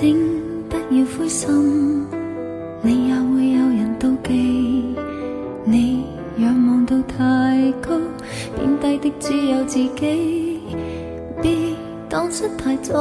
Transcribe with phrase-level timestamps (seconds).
[0.00, 0.16] 请
[0.70, 2.06] 不要灰心，
[2.82, 4.94] 你也会有人妒忌。
[5.64, 6.04] 你
[6.36, 7.98] 仰望到太高，
[8.54, 10.60] 贬低的只有自己。
[11.42, 11.74] 别
[12.08, 12.94] 当失太早，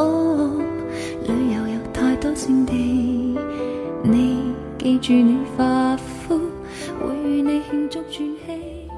[1.28, 3.38] 旅游有太多胜地。
[4.02, 6.40] 你记住你发肤，
[7.00, 8.90] 会与你庆祝转机。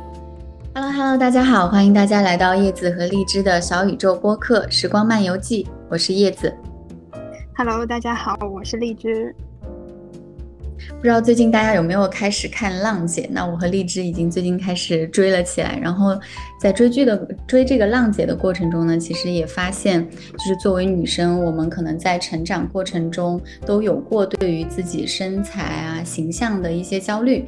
[0.73, 6.53] Hello Hello，大家好，欢迎大家来到叶子和荔枝的小宇宙播客《时光漫游记》，我是叶子。
[7.61, 9.35] Hello，大家好，我是荔枝。
[10.87, 13.23] 不知道最近大家有没有开始看《浪姐》？
[13.31, 15.77] 那我和荔枝已经最近开始追了起来。
[15.77, 16.17] 然后
[16.59, 27.45] 在追剧的追这个《浪姐》的过程中呢，其实也发现，就是作为女生，我们可能在成长过程中都有过对于自己身材啊、形象的一些焦虑，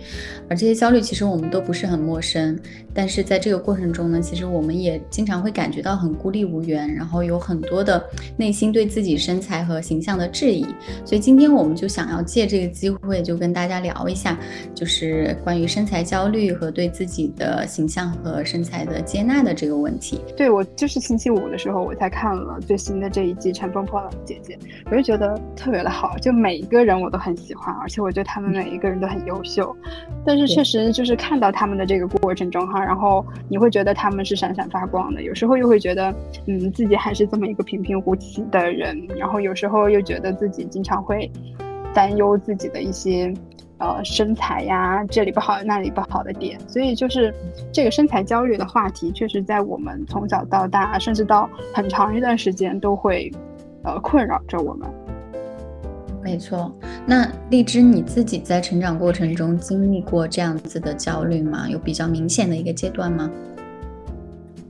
[0.50, 2.58] 而这些焦虑其实我们都不是很陌生。
[2.94, 8.04] 但是在这个过程中呢，其实我们也经常会感觉到很孤立无援，然后有很多的
[8.36, 10.66] 内心对自己身材和形象的质疑。
[11.06, 14.38] 所以今天我们就想要借这个机会，就跟大家聊一下，
[14.76, 20.22] 就是关于身材焦虑和对自己的形象和身材的接纳的这个问题。
[20.38, 24.56] 对我就是星期五的时候，我才看了最新的这一季《乘风破浪的姐姐》，
[24.92, 29.76] 我就觉得特别的好，就每一个人我都很喜欢，而且我觉得他们每一个人都很优秀。
[30.26, 36.14] 但是确实就是看到他们的这个过程中哈，然后你会觉得他们是闪闪发光的，有时候又会觉得，
[36.48, 41.32] 嗯，自己还是这么一个平平无奇的人，然后有时候又觉得自己经常会
[41.94, 43.34] 担忧自己的一些。
[43.82, 47.34] 呃，身材呀，这里不好，那里不好的点，所以就是
[47.72, 53.32] 这个身材焦虑的话题，确实在我们从小到大，甚至到很长一段时间都会，
[53.82, 54.88] 呃，困扰着我们。
[56.22, 56.72] 没错，
[57.08, 61.68] 那荔枝你自己在成长过程中经历过这样子的焦虑吗？
[61.68, 63.28] 有比较明显的一个阶段吗？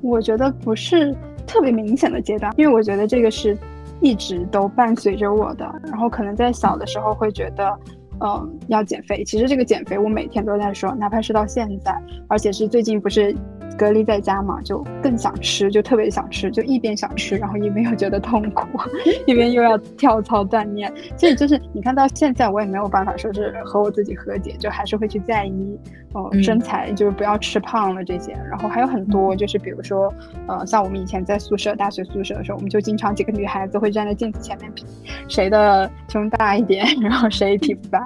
[0.02, 1.14] 我觉得不是
[1.45, 3.58] 特别明显的阶段，因为我觉得这个是
[4.00, 7.77] 一直都伴随着我的，然后可能在小的时候会觉得。
[8.23, 9.23] 嗯，要减肥。
[9.23, 11.95] 其实这个减肥我每天都在说，哪怕是到现在，
[12.27, 13.36] 而且是最近不是
[13.77, 18.67] 隔离在家嘛，就更想吃，就特别想吃，就一边想吃，然后一边又觉得痛苦，
[19.26, 20.93] 一边又要跳操锻炼。
[21.17, 25.80] 所以就是你看到现在，我也没有办法说是和我自己和解，就还是会去在意，
[26.14, 28.33] 呃，身材就是不要吃胖了这些。
[28.49, 30.14] 然后还有很多就是比如说，
[30.48, 34.83] 呃，像我们以前在宿舍，大学宿舍的时候，我们就经常几个女孩子会站在镜子前面比
[35.27, 38.00] 谁的胸大一点， 然后谁皮肤白。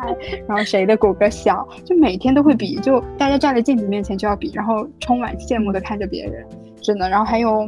[0.48, 6.46] 然后谁的骨骼小，就每天都会比，就大家站在镜子面前就要比，然后充满羡慕的看着别人，
[6.82, 7.10] 真的。
[7.10, 7.64] 然后还有，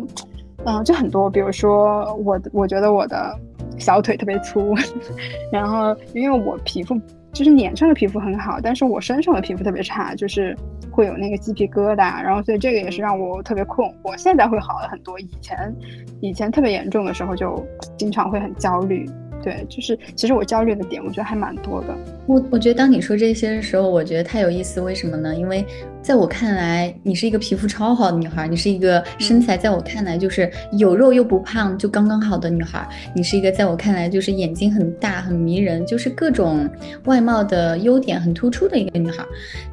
[0.66, 3.36] 嗯、呃，就很多，比如说我，我觉得我的
[3.78, 4.76] 小腿特别粗，
[5.52, 7.00] 然后因为我皮肤
[7.38, 10.58] 就是脸上的皮肤很好，但是我身上的皮肤特别差，就是
[10.90, 14.18] 会有那个鸡皮疙瘩，然后所以这个也是让我特别困惑。
[14.18, 15.76] 现在会好了很多，以前
[16.20, 17.64] 以前特别严重的时候就
[17.96, 19.08] 经常会很焦虑。
[19.44, 21.96] 对，就是其实我焦虑的点，我觉得还蛮多的。
[22.26, 24.82] 我我觉得当你说这些的时候，我觉得太有意思。
[24.82, 25.36] 为什么呢？
[25.36, 25.64] 因为
[26.08, 32.88] 在我看来，你是一个皮肤超好的女孩，你是一个身材在我看来就是有肉又不胖，就刚刚好的女孩。
[33.14, 36.66] 你是一个在我看来就是眼睛很大、很迷人，就是各种
[37.04, 39.22] 外貌的优点很突出的一个女孩。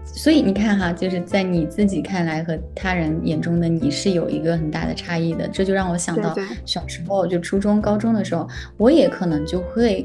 [0.04, 5.46] 所以你看哈，就是在你自己看来和他人眼中的你是有一个很大的差异的。
[5.46, 6.34] 这就让我想到
[6.64, 10.04] 小时候就初中、高中的时候，我也可能就会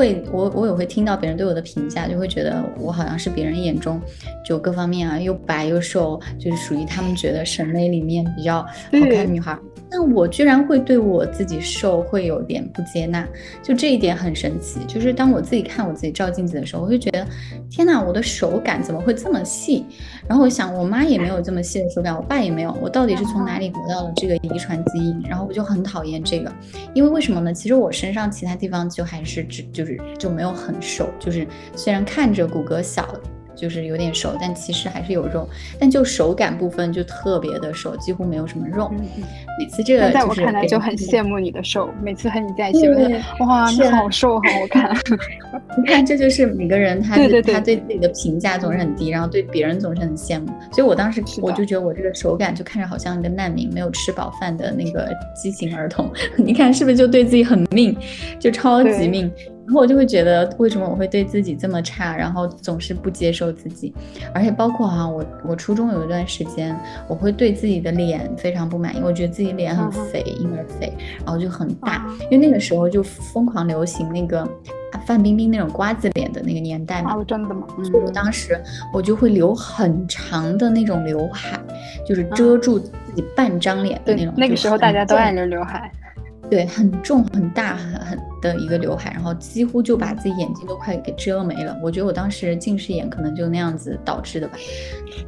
[0.00, 4.00] 会我我也会听到别人对我的评价，就会觉得我好像是别人眼中
[4.42, 9.58] 就各方面啊又白又瘦，就是属于他们觉得审美里面比较好看的女孩。
[9.92, 13.26] 但我居然会对我自己瘦会有点不接纳，
[13.60, 14.78] 就这一点很神奇。
[14.86, 17.26] 就是当我自己看我自己照镜子的时候，我就觉得
[17.68, 19.84] 天哪，我的手感怎么会这么细？
[20.28, 25.20] 然后我想，我妈也没有这么细的手感，我爸也没有，我到底是从哪里得到了这个遗传基因？
[25.28, 26.52] 然后我就很讨厌这个，
[26.94, 27.52] 因为为什么呢？
[27.52, 33.08] 其实我身上其他地方就还是只就是就没有很瘦，就是虽然看着骨骼小。
[33.56, 35.46] 就是有点瘦，但其实还是有肉，
[35.78, 38.90] 但就手感部分就特别的瘦，几乎没有什么肉。
[38.90, 39.04] 嗯、
[39.58, 44.96] 每次这个在我看来就很羡慕你的瘦，每次和你在一起，我觉得哇，你好瘦，好好看。
[45.76, 50.46] 你看，这就是每个人他他对自己的评价总是很低，然后对别人总是很羡慕。
[50.72, 56.10] 所以我当时我就觉得我这个手感就看着好像一个难民，没有吃饱饭的那个畸形儿童。
[56.38, 57.94] 你看是不是就对自己很命，
[58.38, 59.30] 就超级命？
[59.70, 63.94] 然后我就会觉得，为什么我会对自己这么差，然后总是不接受自己，
[64.34, 66.76] 而且包括哈、啊，我我初中有一段时间，
[67.06, 70.92] 我会对自己的脸非常不满意，我觉得自己脸很肥，婴儿肥，
[71.24, 74.44] 然后就很大，因为那个时候就疯狂流行那个
[75.06, 77.14] 范冰冰那种瓜子脸的那个年代嘛。
[77.14, 77.64] 哦，真的吗？
[77.78, 78.60] 嗯我当时
[78.92, 81.60] 我就会留很长的那种刘海，
[82.04, 84.34] 就是遮住自己半张脸的那种。
[84.36, 85.92] 那个时候大家都爱留刘海。
[86.50, 91.78] 对，很重很大，很很的一个刘海，然后几乎就把自己眼睛都快给遮没了。
[91.82, 94.54] 我觉得我当时近视眼可能就那样子导致的吧。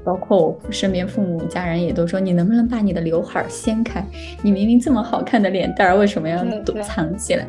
[0.04, 4.04] 包括我身边父母家人也都说，你能不能把你的刘海掀开？
[4.42, 7.46] 你明明这么好看的脸蛋儿，为什么要躲藏起来？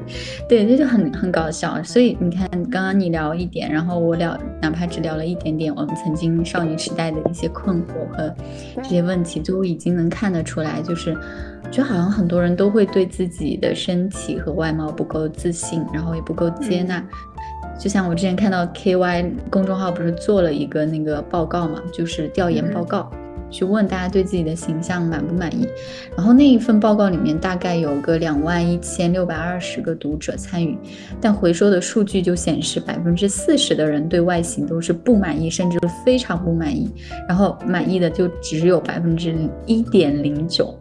[0.47, 1.81] 对，这就很很搞笑。
[1.81, 8.31] 所以你看，刚刚你聊一点，然后我聊，哪怕只聊了一点点，我们曾经少女时代的一些困惑和
[8.75, 11.17] 这些问题，都已经能看得出来，就是。
[11.71, 17.03] 就好像很多人都会对自己的身体和外貌不够自信，然后也不够接纳。
[17.79, 23.11] 就像我之前看到 KY 公众号不是做了一个那个报告嘛，就是调研报告，
[23.49, 25.67] 去问大家对自己的形象满不满意。
[26.15, 30.77] 然后那一份报告里面大概有个两万一千六百二十个读者参与，
[31.19, 36.89] 但回收的数据就显示百分之四十的人对外形都是不满意，甚至非常不满意。
[37.27, 39.35] 然后满意的就只有百分之
[39.65, 40.77] 一点零九。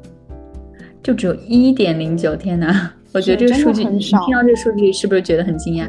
[1.02, 2.92] 就只有一点零九，天哪！
[3.12, 5.88] 我觉得这个数据，你听到这个数据是不是觉得很惊讶？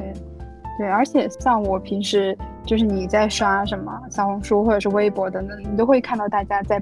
[0.78, 6.82] 对，而且像我平时就是你在刷什么小红书或者是微博等等，你都会看到大家在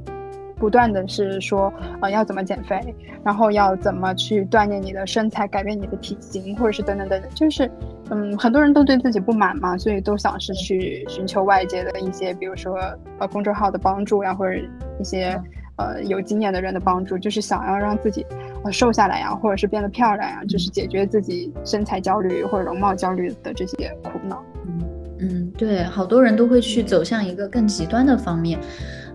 [0.55, 2.79] 不断的是说，呃，要怎么减肥，
[3.21, 7.69] 然后要怎么去锻炼你的身材，改变你的体型，或者是等等等等，就是，
[8.11, 12.77] 嗯，很多人都对自己不满嘛，所以都想是去寻求外界的一些，比如说
[13.19, 14.57] 呃公众号的帮助呀，或者
[14.99, 15.37] 一些。
[15.81, 18.25] 呃，有经验的人的帮助，就是想要让自己
[18.63, 24.43] 呃瘦下来呀，或者是变得漂亮呀，就是解决自己身材焦虑或者容貌焦虑的这些苦恼。
[24.67, 24.79] 嗯
[25.23, 28.59] 嗯，对，好多人都会去走向一个更极端的方面。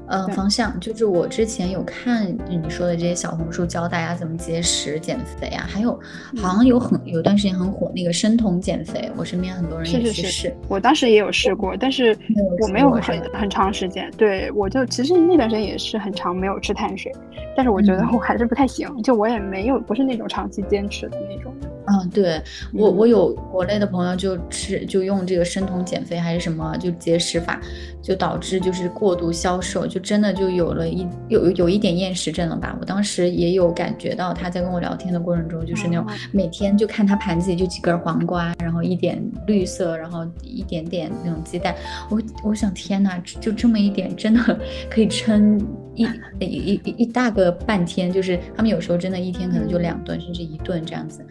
[0.08, 5.92] 呃，方向就是我之前有看你说的这些小红书教大家怎么节食减肥啊，还有
[6.40, 12.16] 好像有很有段时间很火那个生酮减肥，我身边很多人也去试，我当时也有试过，但是
[12.60, 17.12] 我没有很很长时间，对我就其实那段时间也是很长没有吃碳水，
[17.56, 21.52] 但是我觉得我还是不太行，就我也没有不是那种长期坚持的那种。
[21.88, 22.42] 嗯，对
[22.72, 27.60] 我我有国内的朋友就吃就用这个生酮减肥还是什么就节食法，
[28.02, 32.76] 就导致就是过度消瘦，就真的就有了一有有一点厌食症了吧。
[32.80, 41.74] 我当时也有感觉到他在跟我聊天的过程中，就是那种每天就看他盘子里就几根黄瓜，然后一点绿色，然后一点点那种鸡蛋。
[42.10, 44.60] 我我想天哪，就这么一点真的
[44.90, 45.60] 可以撑
[45.94, 46.04] 一
[46.40, 51.24] 一一一大个半天，就是他们有时候真的一天可能就两顿甚至一顿这样子。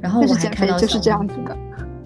[0.00, 1.56] 然后我还看到就是这样子的，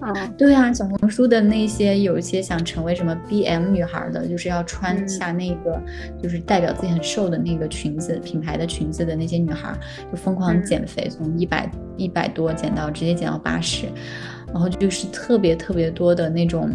[0.01, 5.81] 嗯，对啊，小红书的那些有一些想成为什么 BM 女孩的，就是要穿下那个
[6.21, 9.73] 就是代表自己很瘦的那个裙子，品牌的裙子的那些女孩，
[10.11, 13.87] 就疯狂减肥，从一百一百多减到直接减到八十，
[14.47, 16.71] 然后就是特别特别多的那种。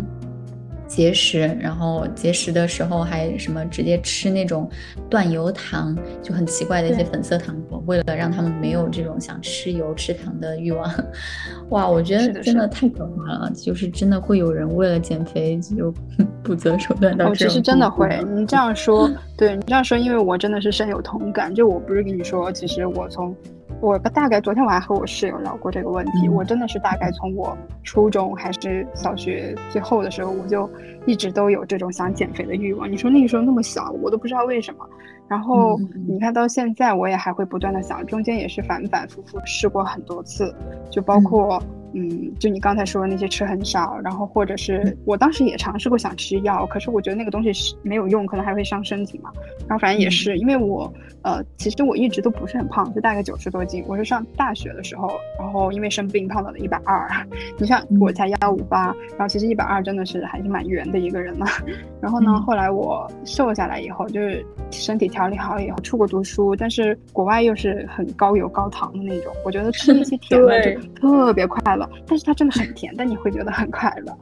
[0.87, 4.69] 节食，然后节食的时候还什么直接吃那种
[5.11, 10.91] 断油糖，就很奇怪的一些粉色糖果，为了让他们没有这种想吃油吃糖的欲望。
[11.71, 15.93] 哇，我觉得真的太可怕了，就是真的会有人为了减肥就
[16.43, 21.55] 不择手段到这其实真的会，你这样说，对你这样说，因为我真的是深有同感。
[21.55, 23.35] 就我不是跟你说，其实我从。
[23.81, 30.69] 我大概昨天我还和我室友聊过这个问题，我真的是大概从我初中还是小学最后的时候，我就
[31.05, 32.91] 一直都有这种想减肥的欲望。
[32.91, 34.87] 你说那个时候那么小，我都不知道为什么。
[35.29, 35.79] 然后
[36.09, 40.55] 你看到现在，我也还会不断的想，中间也是反反复复试过很多次，
[40.91, 41.63] 就包括。
[41.93, 49.31] 嗯，就你刚才说的那些吃很少，然后或者是我当时也尝试过想吃药，可是我觉得那个东西是没有用，可能还会伤身体嘛。
[49.69, 53.85] 然后反正也是，因为我呃，其实我一直都不是很胖，就大概九十多斤。
[53.87, 57.09] 我是上大学的时候，然后因为生病胖到了一百二。
[57.59, 61.47] 你像我才幺五八，然后其实一百二真的是还是蛮圆的一个人嘛。
[62.01, 71.89] 然后呢，后来我瘦下来以后，就是身体调理好了以后，出国读书，但是国外又是很高油高糖的那种，我觉得吃那些甜的就特别快乐。
[72.07, 74.17] 但是它真的很 甜，但你会觉得很快乐，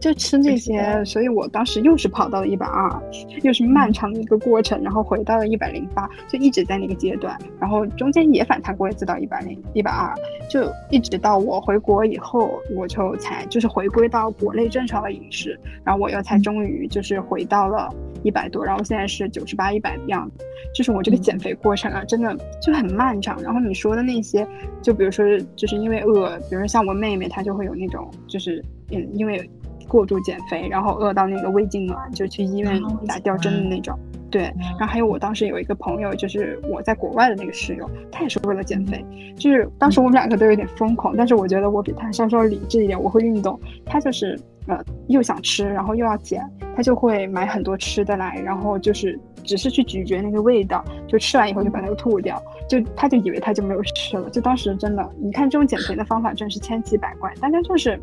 [0.00, 1.04] 就吃这些。
[1.04, 3.02] 所以我当时又是跑到了一百二，
[3.42, 7.36] 又是漫长的一个过程，然后回到了一百零八，就一直在那个阶段。
[7.58, 10.14] 然后中间也反弹过一次到一百零一百二，
[10.48, 17.88] 就一直到我回国以后，我就才就是回归到国内正常的饮食，然后我又才终于就是回到了
[18.22, 20.44] 一百多，然后现在是九十八、一百的样子。
[20.72, 23.42] 就是我这个减肥过程啊，真的就很漫长。
[23.42, 24.46] 然后你说的那些，
[24.80, 25.24] 就比如说
[25.56, 29.50] 就是因为饿，比如说像我妹妹，她就会有那种，就是嗯，因为
[29.88, 33.98] 过度减肥，然后饿到那个胃痉挛，就去医院打吊针的那种。
[34.30, 34.42] 对，
[34.78, 39.04] 然后还有我当时有一个朋友，就是我在国外的那个室友，他也是为了减肥。
[39.36, 44.38] 就是当时我们两个都有点疯狂，但是我觉得我比他稍稍理智一点，我会运动，他就是
[44.68, 44.78] 呃
[45.08, 54.28] 又想吃，然后又要减，他就会买很多吃的来，然后就是只是去咀嚼那个味道，就吃完以后就把它吐掉，就他就以为他就没有吃了。
[54.30, 58.00] 就当时真的，你看这种减肥的方法真是千奇百怪，大家就是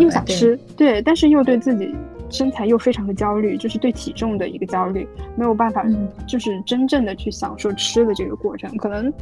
[0.00, 1.94] 又想吃，对，但是又对自己。
[2.34, 5.86] 身材又非常的焦虑，就是对体重的一个焦虑，没有办法，
[6.26, 8.76] 就是真正的去享受吃的这个过程。
[8.76, 9.12] 可能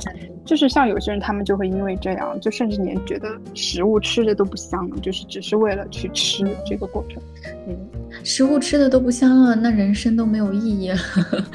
[0.46, 7.22] 就是像有些人，他们就会因为这样，就甚至连觉得食物吃的都不香了，就是只是为了去吃这个过程。
[7.68, 7.76] 嗯，
[8.24, 10.96] 食物吃的都不香了，那人生都没有意义了。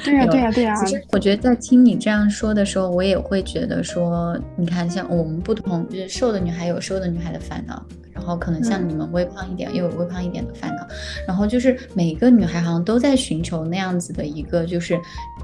[0.04, 0.76] 对呀，对呀，对呀。
[0.76, 7.84] 其实我觉得在听你这样说的时候，我也会觉得说，你看，像我们不同，就是瘦的女孩有瘦的女孩的烦恼。
[8.18, 10.86] 然后可能像你们微胖一点，又有微胖一点的烦恼，
[11.26, 14.98] 然后就是每个女孩好像都在寻求那样子的一个就是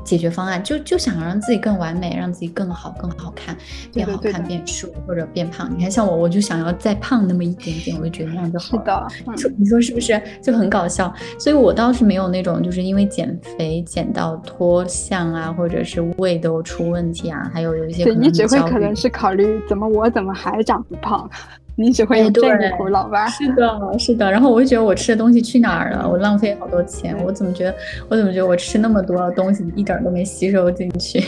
[0.04, 3.56] 解决方案，就就想让自己更完美，让自己更好、更好看，
[3.92, 5.70] 变好看、变瘦或者变胖。
[5.74, 9.08] 你看像我，我就想要再胖那么一点点，我就觉得那样就好了。
[9.08, 11.14] 是的， 你说是不是就很搞笑？
[11.38, 21.30] 所以我倒是没有那种就是因为减肥减到脱相啊，或者是胃都出问题啊，还有有一些对你只会可能是考虑怎么我怎么还长不胖。
[21.76, 23.26] 你只会有这个苦恼吧？
[23.26, 24.30] 是的，是的。
[24.30, 26.08] 然后我就觉得我吃的东西去哪儿了？
[26.08, 27.16] 我浪费好多钱。
[27.24, 27.74] 我怎么觉得？
[28.08, 31.22] 我怎么觉得我吃那么多东西一点都没吸收进去？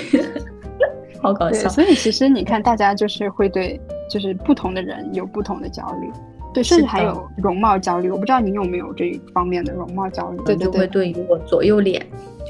[1.20, 1.68] 好搞笑。
[1.68, 6.08] 所以其实你看，大家就是会对，就是不同的人有不同的焦虑。
[6.54, 8.10] 对，甚至还有容貌焦虑。
[8.10, 10.38] 我不知道你有没有这一方面的容貌焦虑？
[10.44, 12.04] 对，就会对于我左右脸。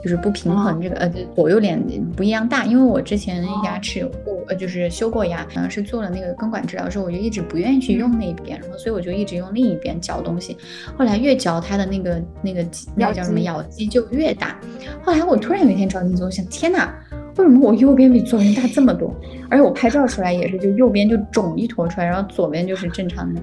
[0.07, 1.83] 就是不平衡，这个呃左右脸
[2.15, 10.57] 不一样大，因为我之前牙齿有过，呃就是修过牙，好像是做了那个根管治疗之后，我就一直不愿意去用那一边，然后所以我就一直用另一边嚼东西，
[10.97, 14.61] 后来越嚼它的那个那个那个叫什么咬肌就越大，
[15.03, 16.95] 后来我突然有一天着急做，我想天哪，
[17.37, 19.13] 为什么我右边比左边大这么多？
[19.51, 23.43] 而且我拍照出来也是，就右边就肿一坨出来，然后左边就是正常的。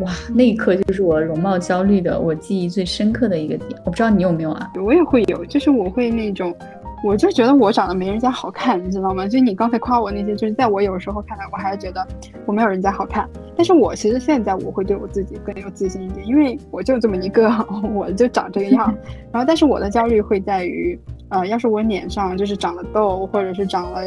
[0.00, 3.80] 哇，那一刻就是我容貌焦虑的，我记忆最深刻的一个点。
[3.84, 4.70] 我不知道你有没有啊？
[4.84, 6.54] 我也会有，就是我会那种，
[7.02, 9.26] 我就觉得我长得没人家好看，你知道吗？
[9.26, 12.06] 就你刚才夸我那些，就是在我有时候看来，我还是觉得
[12.44, 13.26] 我没有人家好看。
[13.56, 17.50] 但是我其实现在我会对我自己更有自信一点，因为我就这么一个，
[17.94, 18.94] 我就长这个样。
[19.32, 20.98] 然后，但是我的焦虑会在于，
[21.30, 24.02] 呃，要是我脸上就是长了痘，或者是长了。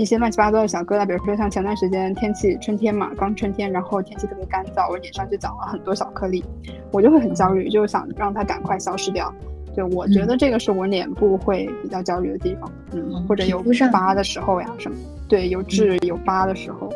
[0.00, 6.42] 一些乱七八糟的小疙瘩，比如说像前段时间天气春天嘛，刚春天，然后天气特别干燥，我脸上就长了很多小颗粒，
[6.90, 9.30] 我就会很焦虑，就想让它赶快消失掉。
[9.74, 14.96] 对，我觉得这个是我脸部会比较焦虑的地方，嗯，或者有疤的时候呀什么，
[15.28, 16.90] 对，有痣有疤的时候。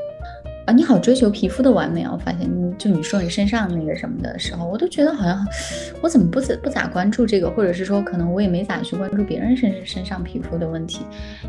[0.64, 2.10] 啊，你好追求皮肤的完美啊！
[2.14, 5.46] 我发现，就你说你身上那个什么的时候，我都觉得好像
[6.02, 11.00] 我怎么不怎不咋关注这个，或者是说可能我也没咋去关注别人身身上皮肤的问题，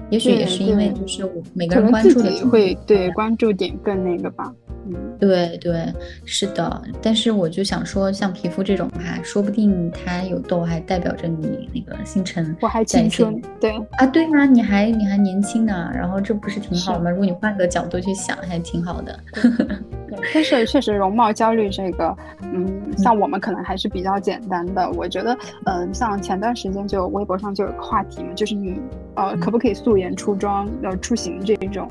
[0.10, 4.54] 也许也是因为就是我每个人关注的会对关注点更那个吧。
[4.88, 5.92] 嗯对对，
[6.26, 17.10] 是的，但是我就想说，像皮肤这种哈，说不定它有痘，还代表着你那个新陈我还青春，对啊，对啊，你还你还年轻呢，然后这不是挺好吗？
[17.10, 19.20] 如果你换个角度去想，还挺好的。
[20.34, 24.92] 但是确实容貌焦虑这个，嗯，像我们可能还是比较简单的。
[24.92, 28.80] 我觉得，嗯，像前段时间就微博上就有个话题嘛，就是你
[29.16, 31.88] 呃可不可以素颜出妆呃出行这一种。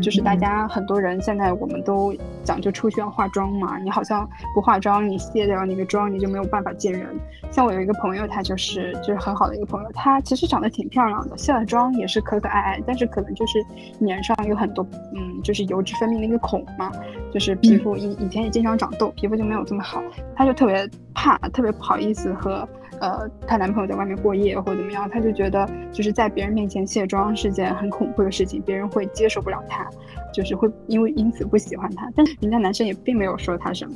[0.00, 2.14] 就是大家很多人现在我们都
[2.44, 7.08] 讲究出去要化妆嘛，你好像不化妆，你卸掉那个妆，你就没有办法见人。
[7.50, 13.58] 像我有一个朋友，他就是就是很好的一个朋友，他其实长得挺漂亮的，卸了妆也是可可爱爱，但是可能就是
[14.00, 16.90] 脸上有很多嗯，就是油脂分泌的一个孔嘛，
[17.32, 20.02] 就是皮肤以以前也经常长痘，皮肤就没有这么好，
[20.34, 22.68] 他就特别怕，特别不好意思和。
[23.00, 29.88] 呃，她男朋友在外面过夜或者怎么样，她就觉得就是在别人面前卸妆是件很恐怖的事情，别人会接受不了她，
[30.32, 32.10] 就是会因为因此不喜欢她。
[32.16, 33.94] 但是人家男生也并没有说她什么，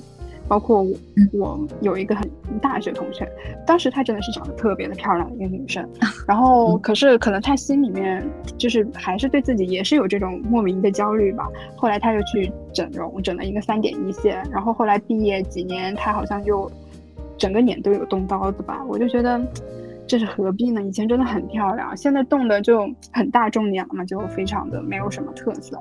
[0.49, 0.95] 包括我，
[1.33, 2.29] 我有一个很
[2.61, 3.29] 大学同学，
[3.67, 5.89] 当时她真的是长得特别的漂亮的一个女生，
[6.27, 8.25] 然后可是可能她心里面
[8.57, 11.49] 就是还是对自己也是有这种莫名的焦虑吧。
[11.77, 16.71] 后来她又去整容，整了一个三点一线，然后后来毕业几年，她好像又。
[17.43, 19.45] 整个脸都有动刀子吧，我就觉得
[20.07, 20.81] 这是何必呢？
[20.81, 25.77] 以前真的很漂亮，现在动的就很大众脸了嘛，就非常的没有什么特色。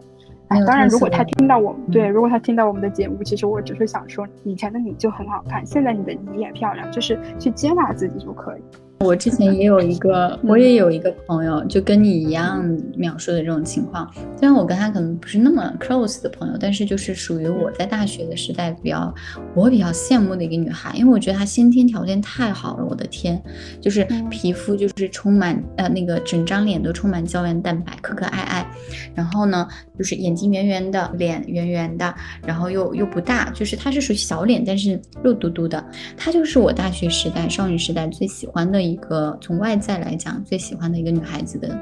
[0.48, 8.62] 哎，当然，如果他听到我们对，如果他听到我们的节目，其实我只是想说，以前的你就很好看，现在你的你也漂亮，就是去接纳自己就可以。
[9.01, 12.63] 我之前也有一个，我也有一个朋友，就跟你一样
[12.96, 14.08] 描述的这种情况。
[14.38, 19.13] 虽然我跟他可能不是那么 close 的朋友，但是就是属于我在大学的时代比较，
[19.55, 22.86] 我比较羡慕的一个女孩，因为我觉得她先天条件太好了。
[22.86, 23.41] 我的天，
[23.79, 28.72] 就是皮肤就是充满呃那个整张脸都充满胶原蛋白，可可爱爱。
[29.15, 29.67] 然后呢，
[29.98, 32.13] 就是眼睛圆圆的，脸圆圆的，
[32.46, 35.84] 然后又又不大，就是她是属于小脸，但是肉嘟嘟的。
[36.15, 38.90] 她就是我大学时代少女时代最喜欢的。
[38.90, 41.77] 一个从外在来讲最喜欢的一个女孩子的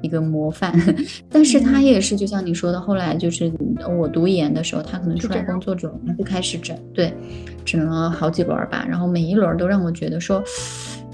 [0.00, 0.72] 一个模范，
[1.28, 3.52] 但是她也是就像你说的，后来就是
[3.98, 7.12] 我读研的时候，她可能出来工作之后就开始整，对，
[7.64, 10.42] 整了好几轮吧，然后每一轮都让我觉得说。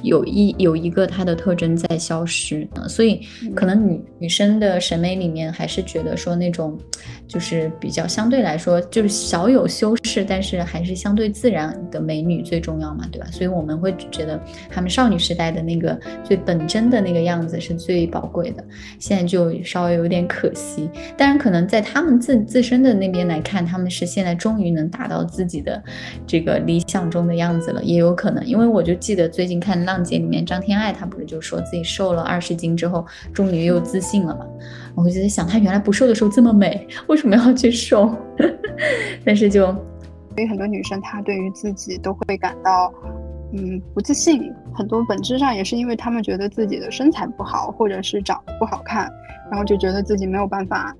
[0.05, 3.21] 有一有一个它的特征在消失，所以
[3.53, 6.79] 可能女女生的审美里面还是觉得说那种，
[7.29, 13.27] 就是比较相对来说就是小有修饰，但是还是相对自然的美女最重要嘛，对吧？
[13.31, 18.65] 所以我们会觉得她们少女时代的那个最本真的那个样子是最宝贵的，
[18.99, 20.89] 现在就稍微有点可惜。
[21.17, 25.83] 当然，可能在她们自自身的那边来看，她们是现在终于能达到自己的
[26.27, 29.79] 这个理想中的样子了，也有可能，因为我就记得最近看。
[29.89, 34.45] 浪姐里面张天爱，她不是就说自己瘦了二十斤之后，终于又自信了嘛？
[34.99, 38.13] 我就在想，她原来不瘦的时候这么美，为什么要去瘦？
[39.25, 42.93] 但是就，所以很多女生她对于自己都会感到，
[43.53, 44.53] 嗯，不自信。
[44.75, 49.11] 很多本质上也是因为她们觉得自己的身材不好，或者是长得不好看，
[49.51, 50.95] 然后就觉得自己没有办法，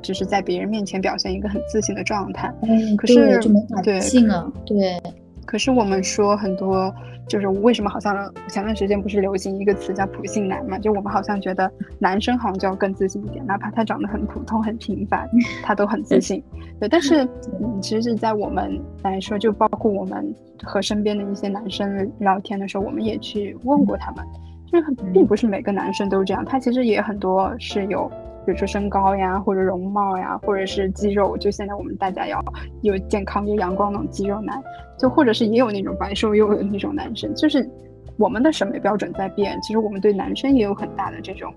[0.00, 2.52] 就是在别人面前表现一个很自信的状态。
[2.62, 4.52] 嗯，可是就没法自信了。
[4.64, 5.00] 对。
[5.44, 6.92] 可是我们说很多，
[7.28, 10.78] 就是为什么好像前段时间不是流行一个词叫“普信男”嘛？
[10.78, 15.28] 就我们好像觉得男生好像就要更自信一点，哪怕他长得很普通、很平凡，
[15.62, 16.42] 他都很自信。
[16.78, 17.24] 对，但是
[17.60, 24.24] 嗯，其实是在我们来说，就包括我们和身边的一些男生聊天的时候，我们也去问过他们，
[24.70, 28.10] 就是并不是每个男生都这样，他其实也很多是有。
[28.44, 32.42] 比如说身高呀，或者容貌呀，或者是肌肉，就现在我们大家要
[32.82, 34.62] 有健康、有阳光那种肌肉男，
[34.98, 37.68] 就或者是也有那种白瘦幼的那种男生，就是
[38.16, 39.58] 我们的审美标准在变。
[39.62, 41.52] 其实我们对男生也有很大的这种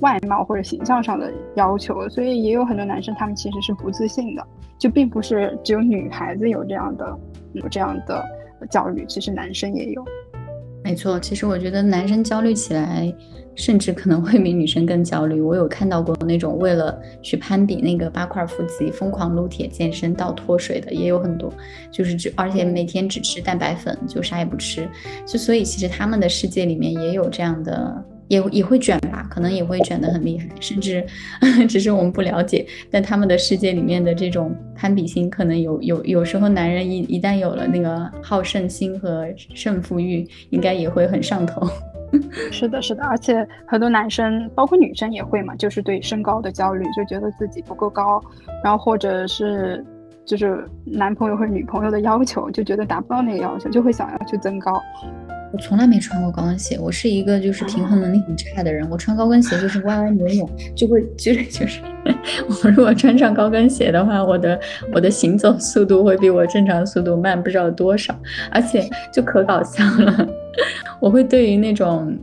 [0.00, 4.46] 外貌或者形象上的要求，所以也有很多男生他们其实是不自信的，
[4.78, 7.18] 就并不是只有女孩子有这样的
[7.52, 8.24] 有这样的
[8.68, 10.04] 焦虑，其实男生也有。
[10.86, 13.12] 没错，其实我觉得男生焦虑起来。
[13.56, 15.40] 甚至可能会比女生更焦虑。
[15.40, 21.50] 我有看到过那种为了去攀比那个八块腹肌，疯狂撸铁健身到脱水的，也有很多。
[21.90, 24.86] 就是只而且每天只吃蛋白粉，就啥也不吃。
[25.26, 30.48] 就所以其实他们的世界里面也有这样的，也也会卷吧，可能也会卷得很厉害。
[30.60, 31.04] 甚至
[31.68, 41.68] 只是我们不了解，但他们的世界里面的这种攀比心，可能有有有时候男人一一旦有了那个好胜心和胜负欲，应该也会很上头。
[42.52, 48.22] 是的，是的，而且很多男生，包括女生也会嘛，就是对身高的焦虑，就觉得自己不够高，
[48.62, 49.84] 然后或者是
[50.24, 54.80] 就是男朋友或者女朋友的要求，就觉得达不到那个要求，就会想要去增高。
[55.56, 58.86] 我从来没穿过高跟鞋，我是一个就是平衡能力很差的人。
[58.90, 61.80] 我穿高跟鞋就是歪歪扭扭，就会就是就是，
[62.46, 64.60] 我如果穿上高跟鞋的话，我的
[64.92, 68.14] 我的行走速度会比我正常速度慢不知道多少，
[68.52, 70.28] 而且就可搞笑了。
[71.00, 72.14] 我会对于那种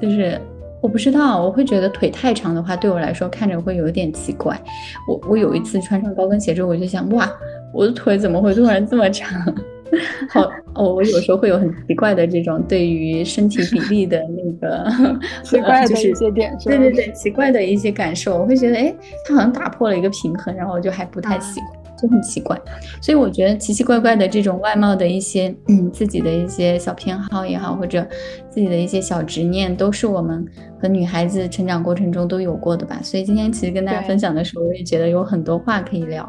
[0.00, 0.40] 就是
[0.80, 4.58] 我不知道，我会觉得腿太长的话，对我来说看着会有点奇怪。
[5.06, 7.30] 我我有一次穿上高跟鞋之后，我就想哇，
[7.74, 9.54] 我的腿怎么会突然这么长？
[10.28, 14.90] 好，哦，我有时候会有很奇怪的这种对于身体比例的那个
[15.42, 18.94] 奇怪的一些点，对对对，奇怪的一些感受，我会觉得，哎，
[19.26, 21.70] 它好像打破了一个平衡，然后我就还不太喜欢。
[22.00, 22.56] 就很奇怪，
[23.02, 28.06] 所以我觉得奇奇怪怪的这种外貌的一些，嗯，自己的一些小偏好也好，或者
[28.48, 30.46] 自己的一些小执念，都是我们
[30.80, 33.00] 和女孩子成长过程中都有过的吧。
[33.02, 36.28] 所以今天其实跟大家分享的时候，我也觉得有很多话可以聊，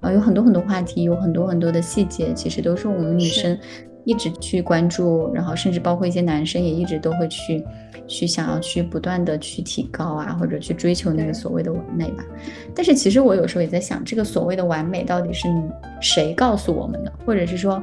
[0.00, 3.58] 然后有很多很多话题，有很多很多的细节，其实都是我们女生
[4.04, 7.64] 一直去关注，然后甚至包括一些男生也一直都会去。
[8.10, 12.24] 去想要去不断的去提高啊，或者去追求那个所谓的完美吧。
[12.74, 15.46] 但是其实我有时候也在想，这个所谓的完美到底是
[16.00, 17.82] 谁告诉我们的，或者是说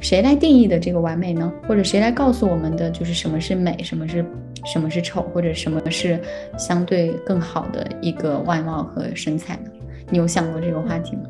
[0.00, 1.52] 谁来定义的这个完美呢？
[1.68, 4.24] 或者谁来告诉我们的就是什么是美，什么是
[4.72, 6.18] 什么是丑，或者什么是
[6.56, 9.70] 相对更好的一个外貌和身材呢？
[10.08, 11.24] 你有想过这个话题吗？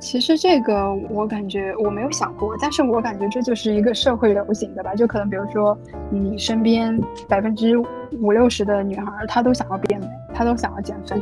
[0.00, 5.78] 其实这个我感觉我没有想过，但是我感觉这就是一个社会流行的吧，就可能比如说
[6.10, 7.76] 你身边百分之
[8.20, 11.16] 五六十的女孩，她都想要变美，她都想要减肥，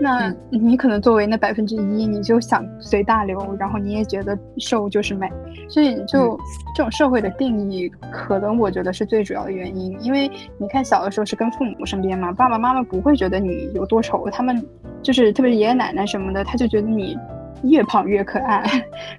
[0.00, 5.26] 那你可能作为那百分之一，你就想随大流，然后你也觉得瘦就是美，
[5.66, 6.38] 所以就
[6.76, 14.62] 这种社会的定义，可能我觉得是最主要的原因，因为你看小的时候是跟父母身边嘛，爸爸妈妈不会觉得你有多丑，他们
[15.02, 17.16] 就是特别是爷爷奶奶什么的，他就觉得你。
[17.62, 18.64] 越胖越可爱，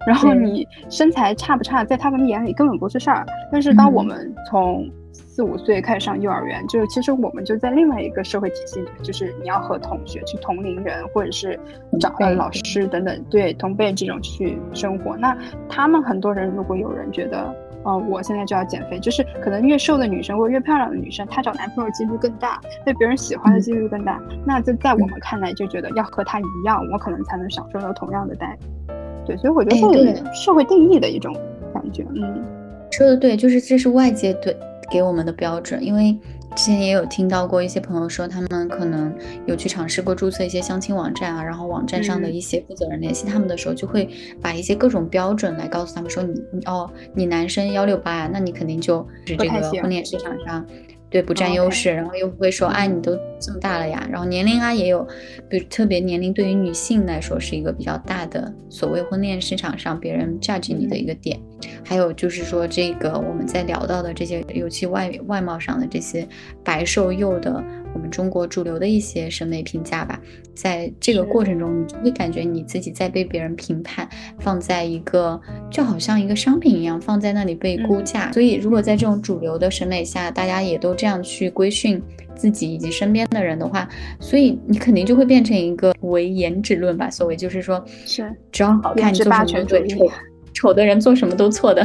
[0.05, 3.25] 然后你身材差不差，在他们眼里根本不是事儿。
[3.51, 11.59] 但是当我们从四五岁开始上幼儿园，就其实我们就在另外一个社会体系里，就是你要和同学去同龄人，或者是
[11.99, 15.15] 找老师等等，对同辈这种去生活。
[15.17, 15.37] 那
[15.69, 24.21] 他们很多人，如果有人觉得哦，我现在就要减肥，就是可能越瘦的女生或者越漂亮的女生，她找男朋友几率更大，被别人喜欢的几率更大。
[24.45, 28.91] 那在在我们看来，就觉得要和她一样，我可能才能享受到同样的待遇。
[29.25, 31.35] 对，所以我觉得这是社会定义的一种
[31.73, 32.05] 感觉。
[32.15, 32.43] 嗯，
[32.91, 34.55] 说的对，就是这是外界对
[34.89, 36.17] 给我们的标准，因为。
[36.55, 39.13] 之前也有听到过一些朋友说，他们可能
[39.45, 44.09] 有去尝试过注册一些相亲网站啊，然后网站上的一些负责人联系他们的时候，就会
[44.41, 50.65] 把一些各种标准来告诉他们说，你哦，你男生幺六八，那你肯定就是这个婚恋市场上。
[51.11, 54.07] 对，不占优势，然后又不会说，哎，你都这么大了呀。
[54.09, 55.05] 然后年龄啊也有，
[55.49, 61.37] 比如特别年龄对于女性来说是一个比较大的所谓婚恋市场上别人 judge 你的一个点。
[61.85, 66.25] 还有就是说，这个我们在聊到的这些，尤其外外貌上的这些
[66.63, 67.61] 白瘦幼的，
[67.93, 70.17] 我们中国主流的一些审美评价吧，
[70.53, 74.07] 在这个过程中，你就会感觉你自己在被别人评判，
[74.39, 78.31] 放在一个就好像一个商品一样放在那里被估价。
[78.31, 80.91] 所以，如果在这种主流的审美下，大家也都。
[81.01, 81.99] 这样去规训
[82.35, 87.09] 自己以及身边的人的话，所以你肯定就会变成一个唯颜值论吧。
[87.09, 90.11] 所谓就是说，是只要好看做什么对，丑
[90.53, 91.83] 丑的人做什么都错的。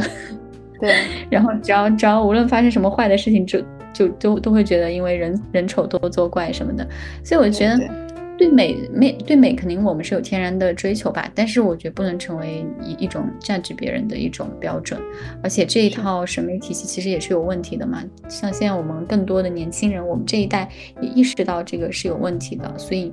[0.79, 0.93] 对，
[1.31, 3.59] 然后只要只要无论发生什么坏的事情，就
[3.93, 6.87] 就都都会觉得因为人人丑多作怪什么的。
[7.23, 8.07] 所以我觉得。
[8.37, 15.01] 对美美对美肯定我们是有天然的追求吧，但是我觉得不能成为一一种价值别人的一种标准，
[15.41, 18.03] 而且这一套审美体系其实也是有问题的嘛。
[18.29, 20.69] 像现在我们更多的年轻人，我们这一代
[21.01, 23.11] 也意识到这个是有问题的，所以。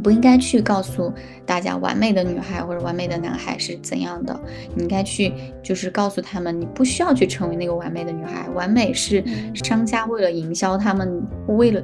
[0.00, 1.12] 不应该去告诉
[1.44, 4.38] 大家完美的女孩或者完美的男孩是怎样的，
[4.74, 5.32] 你应该去
[5.62, 9.22] 就是告诉他们，你不需要去成为那个完美的女孩，完美是
[9.54, 11.82] 商家为了营销他们，为了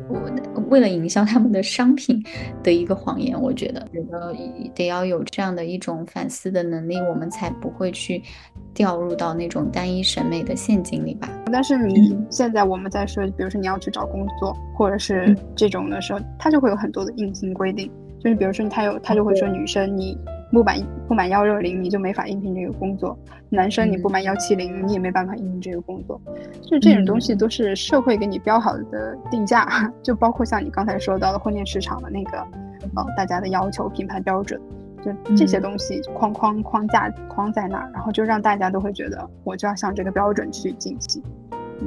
[0.69, 2.23] 为了营销他们的商品
[2.63, 3.41] 的一个谎言。
[3.41, 4.35] 我觉得，觉得
[4.75, 8.23] 得要有这样的一种反思的能力，我们才不会去
[8.73, 11.29] 掉入到那种单一审美的陷阱里吧。
[11.53, 17.91] 但是你现在我们在说，比如说你要去找工作，或者是这种的时候，它就会有很多的硬性规定。
[18.25, 20.19] 就是比如说，他有他就会说，女生你
[20.51, 23.15] 不满不满幺六零，你就没法应聘这个工作；
[23.51, 26.19] 男生你不满幺七零，你也没办法应聘这个工作。
[26.63, 29.69] 就这种东西都是社会给你标好的定价，
[30.03, 32.39] 就包括像你刚才说到的婚恋市场的那个，
[32.97, 34.59] 呃，大家的要求、品牌标准，
[35.05, 41.23] 就这些东西框框框架框在那儿，然后就让大家都会觉得我就要向这个标准去进行。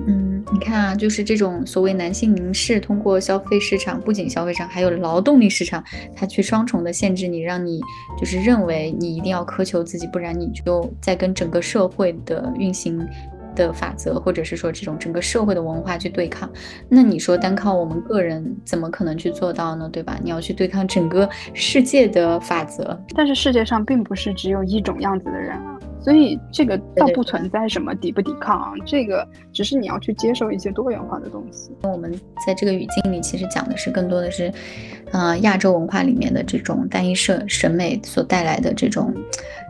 [0.06, 5.84] 嗯，你看啊，就是这种所谓男性凝视，通过消费市场，不仅消费上，还有劳动力市场，
[6.16, 7.82] 它去双重的限制你，让你
[8.18, 13.06] 就是认为你一定要苛求自己，不然你就在跟整个社会的运行
[13.56, 16.50] 的法则，或者是说这种整个社会的文化去对抗。
[16.88, 19.90] 那你说单靠我们个人怎么可能去做到呢？
[19.92, 20.18] 对吧？
[20.24, 22.98] 你要去对抗整个世界的法则。
[23.14, 25.78] 但是世界上并不是只有一种样子的人啊。
[26.08, 31.70] 所以这个倒不存在什么抵不抵抗啊，这个只是你要去接受一些多元化的东西。
[31.84, 32.10] 我们
[32.46, 34.50] 在这个语境里，其实讲的是更多的是，
[35.12, 39.14] 呃，亚洲文化里面的这种单一社审美所带来的这种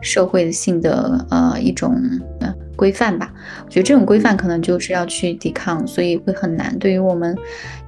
[0.00, 2.00] 社会性的呃一种
[2.78, 3.30] 规范吧。
[3.66, 6.74] 我觉得这种规范可能就是要去抵抗，所以会很难。
[6.78, 7.36] 对于我们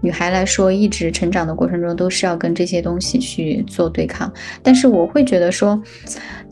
[0.00, 4.31] 女孩来说，一直成长的过程中都是要跟这些东西去做对抗。
[4.62, 5.81] 但是我会觉得说。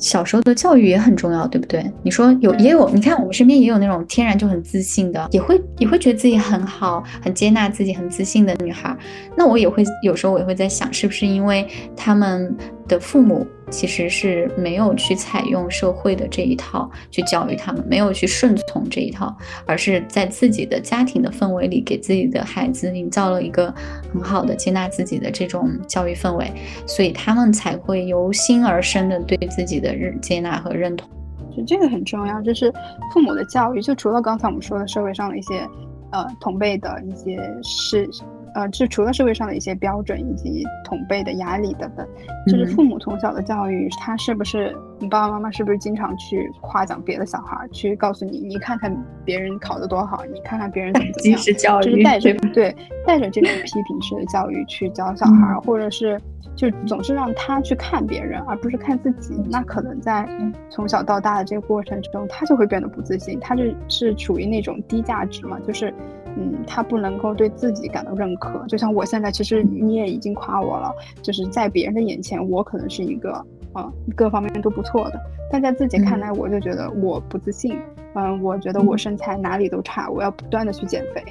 [0.01, 1.85] 小时候的教育也很重要，对不对？
[2.05, 8.96] 你说有也有，你看我们身边也有那种天然就很自信的，也会也会觉得自己很好，很接纳自己，很自信的女孩。
[9.37, 23.74] 那我也会有时候我也会在想，是不是因为他们的父母其实是没有去采用社会的这一套去教育他们，没有去顺从这一套，而是在自己的家庭的氛围里给自己的孩子营造了一个
[24.12, 26.50] 很好的接纳自己的这种教育氛围，
[26.87, 29.88] 所以他们才会由心而生的对自己的。
[29.98, 31.09] 认接纳和认同，
[31.57, 32.40] 就这个很重要。
[32.42, 32.72] 就是
[33.12, 35.66] 父母的教育，就除了刚才我们说的社会上的一些，
[36.12, 38.09] 呃，同辈的一些事。
[38.54, 42.06] 呃，就除了社会上的一些标准以及同辈的压力等等，
[42.46, 52.74] 就是父母从小的教育，他是不是你爸爸妈妈是不是经常去夸奖别的小孩，去告诉你，你看看别人考得多好，你看看别人怎么怎么样，就是带着对
[53.06, 56.20] 带着这种批评式的教育去教小孩，或者是
[56.56, 60.28] 就总是让他去看别人，而不是看自己，那可能在
[60.70, 65.92] 从小到大的这个过程中，他就会变得不自信，他就是处于那种低价值嘛，就是。
[66.40, 75.20] 嗯，他不能够对自己感到认可，就像我现在，其实你也已经夸我了，就是在别人的眼前，我可能是一个，呃，各方面都不错的，
[75.51, 77.97] 但在自己看来，我就觉得我不自信，嗯，
[78.42, 81.22] 我觉得我身材哪里都差，我要不断的去减肥，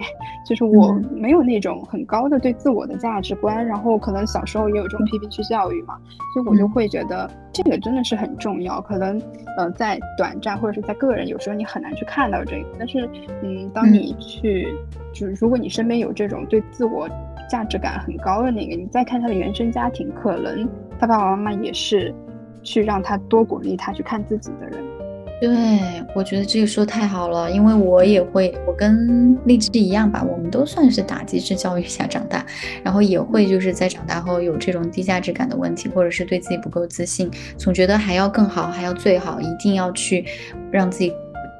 [0.45, 5.97] 就是我没有那种很高的对自我的价值观，然后可能小时候也有这种批评式教育嘛，
[6.33, 8.79] 所以我就会觉得这个真的是很重要。
[8.79, 9.21] 可能
[9.57, 13.09] 呃在短暂或者是在个人，有时候你很难去看到这个，但是
[13.43, 14.67] 嗯，当你去
[15.11, 17.09] 就是如果你身边有这种对自我
[17.49, 22.13] 价值感很高的那个，你再看他的原生家庭，可能他爸爸妈妈也是
[22.63, 24.77] 去让他多鼓励他去看自己的人。
[25.39, 25.49] 对，
[26.15, 32.43] 我觉得这个说太好了，因为我也会，我跟荔枝一样吧，我们都算是打击式教育下长大，
[32.83, 40.25] 然后也会就是在长大后有这种低价值感的问题，或者是对自己不够自信，总觉得还要更好，还要最好，一定要去
[40.71, 41.13] 让自己。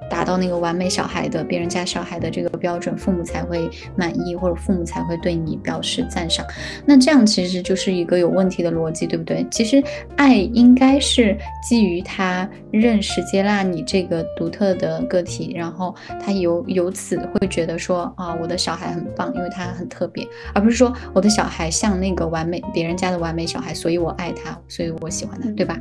[0.10, 6.46] 达到那个完美小孩的别人家小孩的这个标准，父母才会满意，或者父母才会对你表示赞赏。
[6.86, 9.46] 那这样其实就是一个有问题的逻辑，对不对？
[9.52, 9.84] 其实
[10.15, 25.78] 爱应该是基于他认识、接纳你这个独特的个体，然后他由由此会觉得说啊，我的小孩很棒，因为他很特别，而不是说我的小孩像那个完美别人家的完美小孩，所以我爱他，所以我喜欢他，对吧？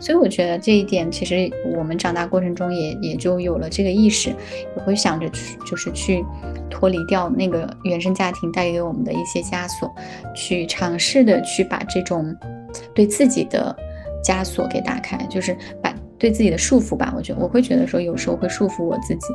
[0.00, 3.67] 所以我觉得这一点其实我们长大过程中也也就有了。
[3.68, 4.30] 这个意识
[4.76, 6.24] 也会想着去，就是去
[6.70, 9.94] 脱离掉那个原生家庭带给我们的一些枷锁，
[10.34, 12.34] 去尝试的去把这种
[12.94, 13.76] 对自己的
[14.24, 17.12] 枷锁给打开，就是把对自己的束缚吧。
[17.16, 19.26] 我觉得我会觉得说，有时候会束缚我自己，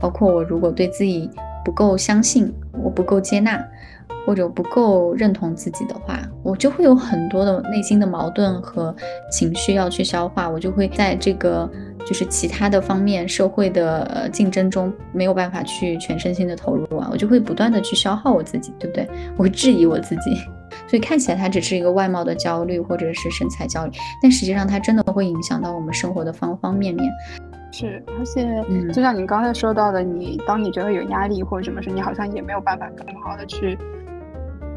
[0.00, 1.30] 包括我如果对自己
[1.64, 2.52] 不够相信，
[2.82, 3.62] 我不够接纳。
[4.26, 8.94] 或者不够认同自己的话，我就会有很多的内心的矛盾和
[9.30, 11.68] 情绪要去消化，我就会在这个
[12.06, 19.08] 就是其他的方面社会的竞争中没有办法去全身心的投入啊，我就会不断的去消耗我自己，对不对？
[19.36, 20.34] 我会质疑我自己，
[20.88, 27.10] 所以看起来它只是一个外貌的焦虑或者是身材焦虑，但实际上它真的会影响到我们生活的方方面面。
[27.72, 33.76] 是，而且就像你刚才说到的，你当你觉得有压力或者什么时，你好像也没有办法更好的去。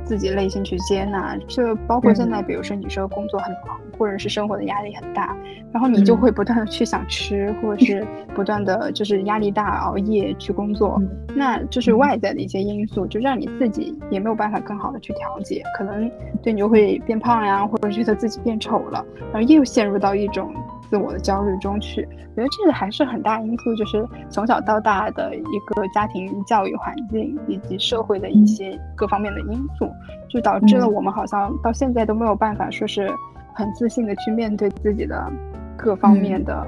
[0.07, 5.35] 自己内心去接纳，就包括现在，比如说你说工作很忙，或者是生活的压力很大，
[5.71, 8.05] 然后你就会不断的去想吃，或者是
[8.35, 11.01] 不断的就是压力大熬夜去工作，
[11.35, 11.59] 那。
[11.71, 16.07] 就是外在的一些因素，就让你自己也没有办法更好的去调节，可能
[16.43, 19.03] 对你就会变胖呀，或者觉得自己变丑了，
[19.33, 20.53] 然后又陷入到一种。
[20.89, 29.89] 自我的焦虑中去，我觉得这个还是很大因素，就是从小到大的一个家庭教育环境以及社会的一些各方面的因素，
[30.29, 33.11] 就导致了我们好像到现在都没有办法说是
[33.53, 35.31] 很自信的去面对自己的
[35.77, 36.65] 各方面的，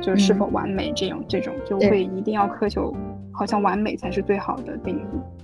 [0.00, 2.94] 就是否完美这种这种就会一定要苛求，
[3.32, 5.41] 好像完美才是最好的定义。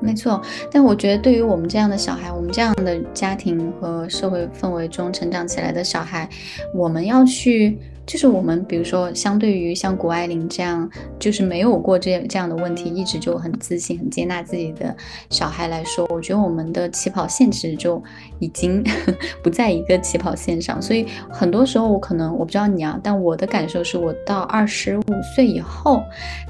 [0.00, 6.28] 没错，但我觉得对于我们这样的小孩，我们这样的家庭和社会氛围中成长起来的小孩，
[6.74, 7.78] 我们要去。
[8.06, 14.96] 就是我们，比如说，相对于像谷爱凌这样，就是没有过这这样的问题，一直就很自信、很接纳自己的
[15.28, 18.00] 小孩来说，我觉得我们的起跑线其实就
[18.38, 18.84] 已经
[19.42, 20.80] 不在一个起跑线上。
[20.80, 25.02] 所以很多时候，我可能我不知道你啊，但我的感受是我到二十五
[25.34, 26.02] 岁以后，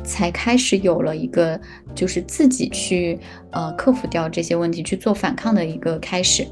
[0.05, 1.59] 才开始有了一个
[1.94, 3.18] 就是自己去
[3.53, 6.46] 呃克服掉这些问题、去做反抗的一个开始。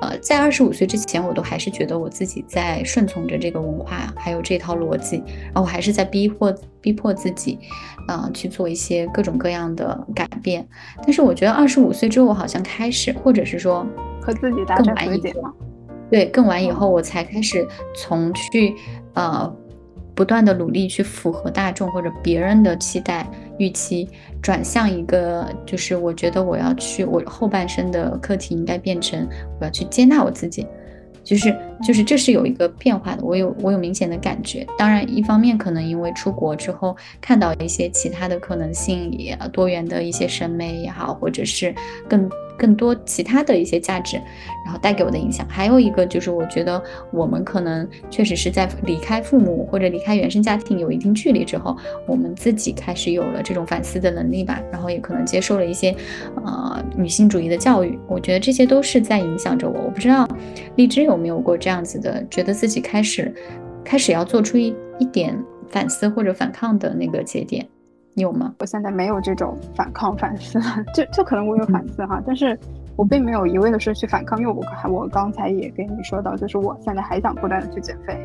[0.00, 4.38] 呃，在二十五岁之前，我都还是觉得我自己在顺从着这个文化，还有。
[4.48, 7.58] 这套逻辑，然后我还是在逼迫逼迫自己，
[8.06, 10.66] 啊，去做一些各种各样的改变。
[11.02, 13.86] 但是我觉得二十五岁之后，我好像开始，或者是说
[14.28, 15.50] 和自己达成和解吗。
[16.10, 18.74] 对，更完以后，我才开始从去
[19.14, 19.50] 呃
[20.14, 23.26] 不断的努力去符合大众或者别人的期待
[23.58, 24.06] 预期，
[24.42, 29.26] 转向一个就是我觉得我要去我后半生的课题应该变成
[29.58, 30.66] 我要去接纳我自己。
[31.24, 34.66] 就是就是这是有一个变化的，我有我有明显的感觉。
[34.76, 41.74] 当然，一方面可能因为出国之后看到一些其他的可能性，也多元的一些审美也好，或者是
[42.08, 42.28] 更。
[42.58, 44.16] 更多其他的一些价值，
[44.64, 55.94] 然后带给我的影响，还有一个就是，我觉得我们可能确实是在离开父母或者离开原生家庭有一定距离之后，我们自己开始有了这种反思的能力吧，然后也可能接受了一些
[56.44, 59.80] 呃女性主义的教育，我觉得这些都是在影响着我。
[59.82, 60.26] 我不知道
[60.74, 63.32] 荔枝有没有过这样子的，觉得自己开始
[63.84, 65.36] 开始要做出一一点
[65.68, 67.66] 反思或者反抗的那个节点。
[68.14, 68.52] 有吗？
[68.58, 70.58] 我现在没有这种反抗反思，
[70.92, 72.58] 就就可能我有反思哈，但是
[72.96, 78.18] 我并没有一味的说去反抗，因为我我刚才也跟你说到，就是我现在还想不断的去减肥，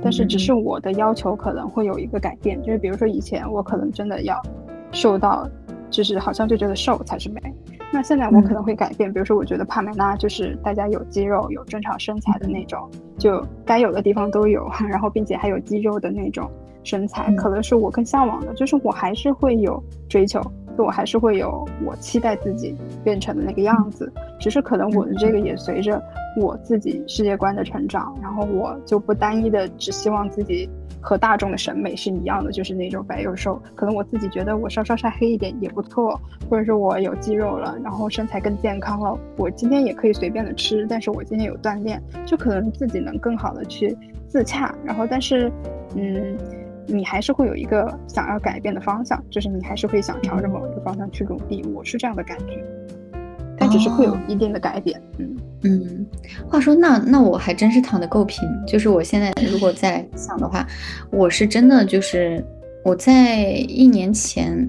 [0.00, 4.40] 但是只是我的要求可能会有一个改变，就是比如说以前我可能真的要
[4.92, 5.48] 瘦到，
[5.90, 7.40] 就是好像就觉得瘦才是美，
[7.92, 16.50] 那现在我可能会改变，比如说我觉得帕梅拉就是大家有肌肉有正常身材的那种，就该有的地方都有， 然后并且还有肌肉的那种。
[16.82, 17.36] 身材，嗯。
[17.36, 20.40] 可能是我更向往的，就是我还是会有追求，
[20.78, 22.74] 就我还是会有我期待自己
[23.04, 26.02] 变成的那个样子，只是可能我的这个也随着
[26.38, 43.96] 我自己世界观的成长，然后我就不单一的只希望自己和大众的审美是一样的，就是那种白幼瘦，可能我自己觉得我稍稍晒黑一点也不错，或者是我有肌肉了，然后身材更健康了，我今天也可以随便的吃，但是我今天有锻炼，就可能自己能更好的去
[44.28, 45.50] 自洽，然后但是，
[45.96, 46.36] 嗯，
[46.86, 52.62] 你还是会有一个想要改变的方向，就是你还是会想朝着某一个方向去努力，我是这样的感觉，
[53.70, 55.36] 只是会有哦一定的改变，嗯。
[55.62, 56.06] 嗯，
[56.48, 60.66] 话说那那我还真是躺得够平，就是我现在如果再来 想的话，
[61.10, 62.42] 我是真的就是
[62.82, 64.66] 我在一年前，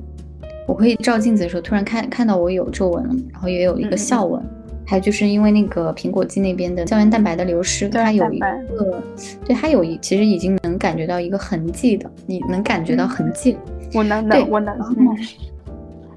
[0.68, 4.44] 我会照镜子的时候，突然看看到我有皱纹了，然后也有一个笑纹，
[4.86, 9.02] 还有就是因为那个苹果肌那边的胶原蛋白的流失，胶它有一个，
[9.46, 13.56] 对它有一其实已经能感觉到一个痕迹的，你能感觉到嗯痕迹。
[13.94, 14.78] 我能能，我能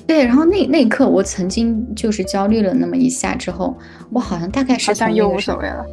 [0.07, 3.77] 对，然后那那一刻，我曾经就是焦虑了那么一下之后，
[4.11, 5.85] 我好像大概是好像又无所谓了。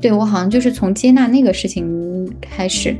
[0.00, 2.94] 对我好像就是从接纳那个事情开始，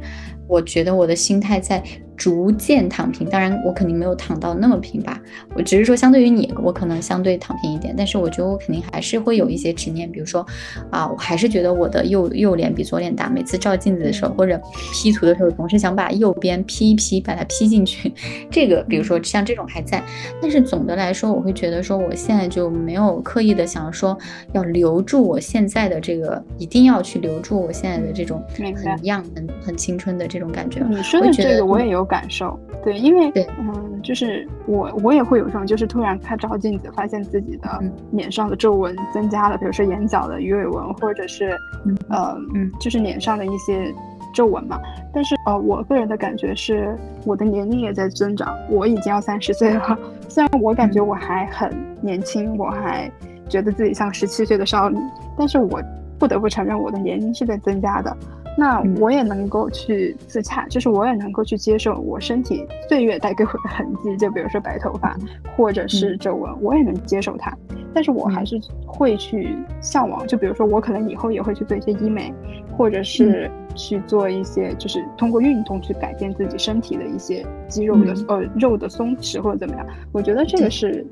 [0.48, 1.82] 我觉得我的心态在
[2.22, 3.28] 逐渐躺平。
[3.28, 5.20] 当然，我肯定没有躺到那么平吧，
[5.56, 7.92] 我只是说相对于你，我可能相对躺平一点。
[7.98, 10.46] 但是我觉得我肯定还是会有一些执念，比如说
[10.88, 13.28] 啊，我还是觉得我的右右脸比左脸大。
[13.28, 14.56] 每次照镜子的时候或者
[14.92, 18.12] P 图的时候，总是想把右边 P 一 P，把它 P 进去。
[18.52, 20.00] 这个比如说像这种还在，
[20.40, 24.16] 但是总的来说，我会觉得说我现在就没有刻意的想要说
[24.52, 28.66] 要留住我现在的这个，一定要去留住我现在的这种很
[28.98, 30.86] young、很很青春的这种感觉。
[30.88, 43.90] 你说的这个我也有感受，对，因为嗯，就是我我也会有这种，就是突然看照镜子，发现自己的嗯脸上的皱纹增加了，比如说眼角的鱼尾纹，或者是嗯呃嗯就是脸上的一些
[44.34, 44.78] 皱纹嘛。
[45.10, 46.94] 但是呃，我个人的感觉是，
[47.24, 49.98] 我的年龄也在增长，我已经要三十岁了。
[50.28, 53.10] 虽然我感觉嗯我还很年轻，我还
[53.48, 54.98] 觉得自己像十七岁的少女，
[55.38, 55.80] 但是我
[56.18, 58.14] 不得不承认，我的年龄是在增加的。
[58.56, 65.16] 那嗯我也能够去自洽，就是我也能够去接受我身体岁月带给我的痕迹，就比如说白头发
[65.56, 67.56] 或者是皱纹，我也能接受它。
[67.94, 72.32] 但是我还是会去向往，就比如说我可能以后也会去做一些医美，
[72.76, 79.86] 或者是去做一些就是通过运动去改变自己身体的一些肌肉的、嗯呃肉的松弛或者怎么样。
[80.12, 81.06] 我觉得这个是。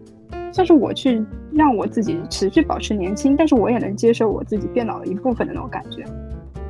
[0.53, 6.05] 算是我去让我自己持续保持年轻，但是我也能接受我自己变老的一部分的那种感觉。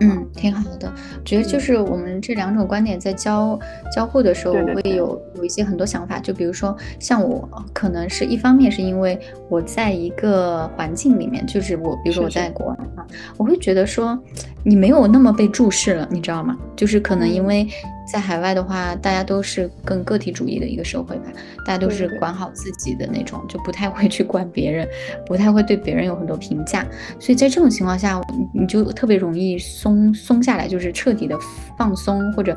[0.01, 0.93] 嗯，挺好的。
[1.25, 3.59] 觉得就是我们这两种观点在交
[3.95, 6.19] 交互的时候，我会有有一些很多想法。
[6.19, 14.19] 就比如说，像我可能是一方面是因为我在一个环境里面，就是我，比如说我在国外啊，我会觉得说
[14.63, 16.57] 你没有那么被注视了，你知道吗？
[16.77, 17.69] 就是可能因嗯为
[18.13, 21.31] 在海外的话，大家都是更个体主义的一个社会吧，
[21.65, 24.87] 大家都是管好自己的那种，就不太会去管别人，
[25.27, 26.85] 不太会对别人有很多评价。
[27.19, 28.21] 所以在这种情况下，
[28.53, 31.39] 你就特别容易松松下来，就是彻底的
[31.79, 32.57] 放松，或者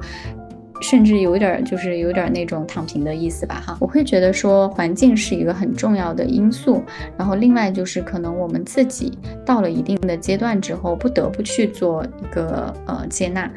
[0.83, 3.77] 甚至有点就是有点那种躺平的意思吧，哈。
[3.79, 6.83] 我会觉得说环境是一个很重要的因素，
[7.17, 13.49] 然后另外就是可能我们自己到了一定的阶段之后，不得不去做一个呃接纳，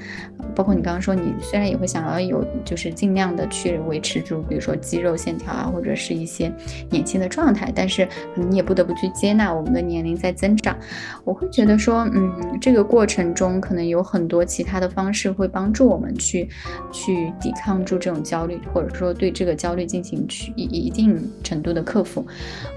[0.54, 6.52] 包括你刚刚说你虽然也会想要有就是尽量的去维持住，比如说肌肉线条啊，或者是一些
[6.90, 10.76] 年轻的状态，但是你也不得不去接纳我们的年龄在增长。
[11.24, 16.48] 我会觉得说，嗯，这个过程中可能有很多其他的方式会帮助我们去
[16.92, 22.24] 去抵抗住这种焦虑，或者说对这个焦虑进行去一一定程度的克服。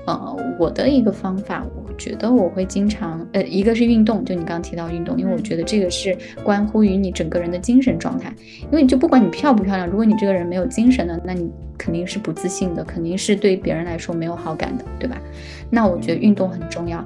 [0.06, 8.34] 呃，我的一个方法，我觉得我会经常，呃，一个是运动，就你刚刚提到运动，因为我嗯觉得这个是关乎于你整个人的精神状态。
[8.64, 15.22] 因为你就不管你漂不漂亮，如果你这个人没有精神的，那你肯定是不自信的，肯定是对别人来说没有好感的，对吧？
[15.70, 17.04] 那我觉得运动很重要。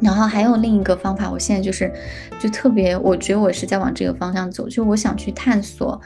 [0.00, 1.92] 然后还有另一个方法，我现在就是，
[2.40, 6.00] 就特别，我觉得我是在往这个方向走，就我想去探索，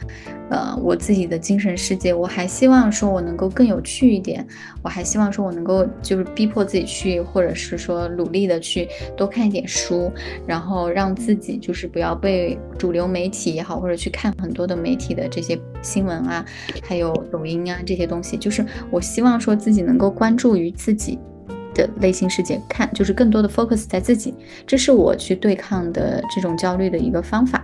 [0.49, 2.13] 呃，我自己的精神世界。
[2.13, 4.45] 我还希望说我能够更有趣一点，
[4.81, 10.11] 我还希望说我能够就是逼迫自己去，或者是说努力的去多看一点书，
[10.45, 16.45] 然后让自己就是不要被主流媒体也好，或者去看很多的媒体的这些新闻啊，
[16.83, 21.17] 还有抖音啊这些东西，就是我希望说自己能够关注于自己。
[21.75, 24.33] 的内心世界看，就是更多的 focus 在自己，
[24.65, 27.63] 这是我去对抗的这种焦虑的一个方法。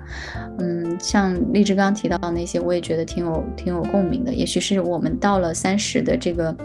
[0.60, 4.32] 嗯，像荔枝刚刚提到的那些，我也觉得挺有挺有共鸣的。
[4.34, 6.56] 也许是我们到了三十的这个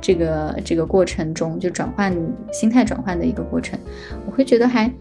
[0.00, 2.12] 这个这个过程中，就转换
[2.50, 3.78] 心态转换的一个过程，
[4.26, 4.92] 我会觉得还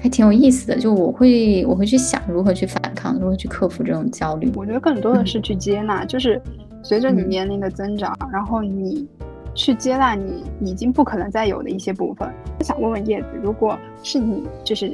[0.00, 0.78] 还挺有意思的。
[0.78, 3.18] 就我会我会去想如何去反抗。
[3.18, 4.50] 如何去克服这种焦虑？
[4.54, 6.40] 我觉得更多的是去接纳，就是
[6.82, 9.06] 随着你嗯年龄的增长，然后你
[9.54, 12.28] 去接纳你已经不可能再有的一些部分。
[12.60, 14.90] 想问问叶子，如果是你，就是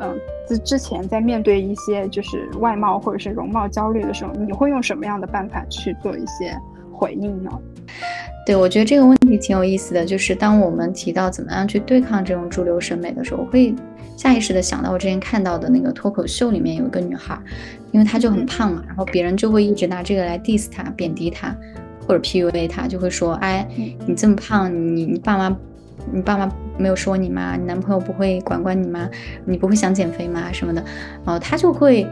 [0.00, 6.56] 嗯，之之前在面对一些就是外貌或者是容貌焦虑的时候，你会用什么样的办法去做一些
[6.90, 7.50] 回应呢？
[8.44, 13.72] 对，我觉得这个问题挺有意思的，就是当我们提到怎么样去对抗这种主流审美的时候，我会
[14.16, 17.38] 下意识的想到我之前看到的那个脱口秀里面有一个女孩，
[17.92, 21.54] 因为她就很嗯胖嘛，然后别人就会一直拿这个来 diss 她、贬低她，
[22.06, 23.68] 或者 PUA 他，就会说，哎，
[24.06, 25.56] 你这么胖，你你爸妈。
[26.12, 27.54] 你爸妈没有说你吗？
[27.56, 29.08] 你男朋友不会管管你吗？
[29.44, 30.50] 你不会想减肥吗？
[30.52, 30.82] 什么的，
[31.24, 32.04] 然后她就会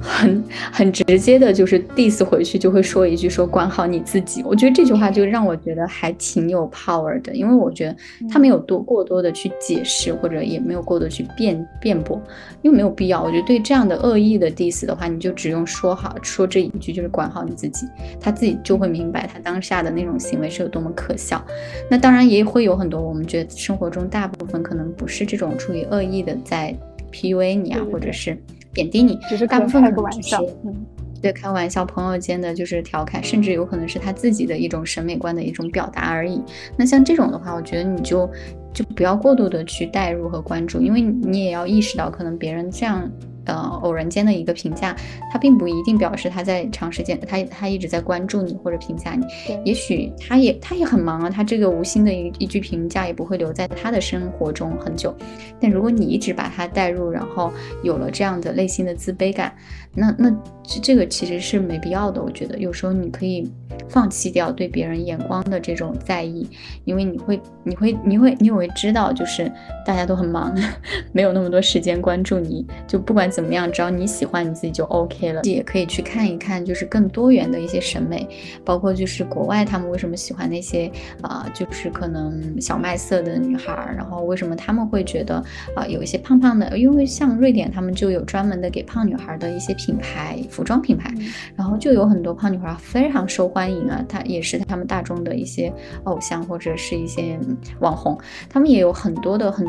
[0.00, 0.42] 很
[0.72, 4.42] 很直接的，就是 diss 回去，就会说一句说管好你自己。
[4.44, 7.96] 我觉得这句话就让我觉得还挺有 power 的，因为我觉得
[8.28, 12.20] 他没有多过多的去解释，或者也没有过多去辩辩驳，
[12.62, 13.22] 因为没有必要。
[13.22, 17.86] 我觉得对这样的恶意的 diss 的话，你就只用说好说这一句，就是管好你自己，
[18.20, 21.44] 他自己就会明白他当下的那种行为是有多么可笑。
[21.90, 26.74] 那当然也会有很多我们觉得生活中大部分可能不是这种出于恶意的在
[27.12, 28.36] PUA 你啊，或者是
[28.78, 30.72] 贬低你，只是大部分开个玩笑，嗯，
[31.20, 36.40] 对，开玩笑，朋友间的就是调侃，甚至有可能是他自己的一种审美观的一种表达而已。
[36.76, 38.30] 那像这种的话，我觉得你就
[38.72, 43.10] 就不要过度的去代入和关注，因为你也要意识到，可能别人这样
[43.48, 44.94] 呃偶然间的一个评价，
[45.32, 49.26] 他并不一定表示他在长时间他他一直在关注你或者评价你，
[49.64, 55.12] 也许他也他也很忙啊，他这个无心的一一句评价也不会留在他的生活中很久。
[55.60, 59.52] 但如果你一直把他带入，然后有了这样的内心的自卑感，
[59.94, 60.30] 那那
[60.62, 62.22] 这这个其实是没必要的。
[62.22, 63.50] 我觉得有时候你可以
[63.88, 66.46] 放弃掉对别人眼光的这种在意，
[66.84, 69.50] 因为你会你会你会你会知道，就是
[69.84, 70.54] 大家都很忙，
[71.12, 72.66] 没有那么多时间关注你。
[72.86, 75.42] 就不管怎么样，只要你喜欢你自己就 OK 了。
[75.42, 78.28] 也可以去看一看，就是更多元的一些审美，
[78.64, 80.90] 包括就是国外他们为什么喜欢那些
[81.22, 85.42] 啊、就是可能小麦色的女孩，然后为什么他们会觉得
[85.74, 91.10] 啊、有一些胖胖的，因为像瑞典他们就有专门的给胖女孩的一些品牌，服装品牌，
[91.56, 95.72] 然后就有很多胖女孩非常受欢迎啊，她也是他们大众的一些
[96.04, 98.18] 偶像或者是一些嗯网红，
[98.50, 99.66] 他们也有很多的很。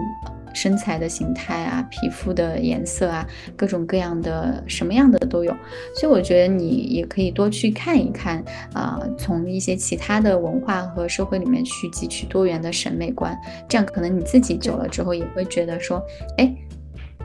[0.51, 5.55] 身材的形态啊，皮肤的颜色啊，各种各样的什么样的都有，
[5.95, 8.43] 所以我觉得你也可以多去看一看
[8.73, 13.39] 啊、从一些其他的文化和社会里面去汲取多元的审美观，
[13.69, 16.03] 这样可能你自己久了之后也会觉得说，
[16.37, 16.51] 哎，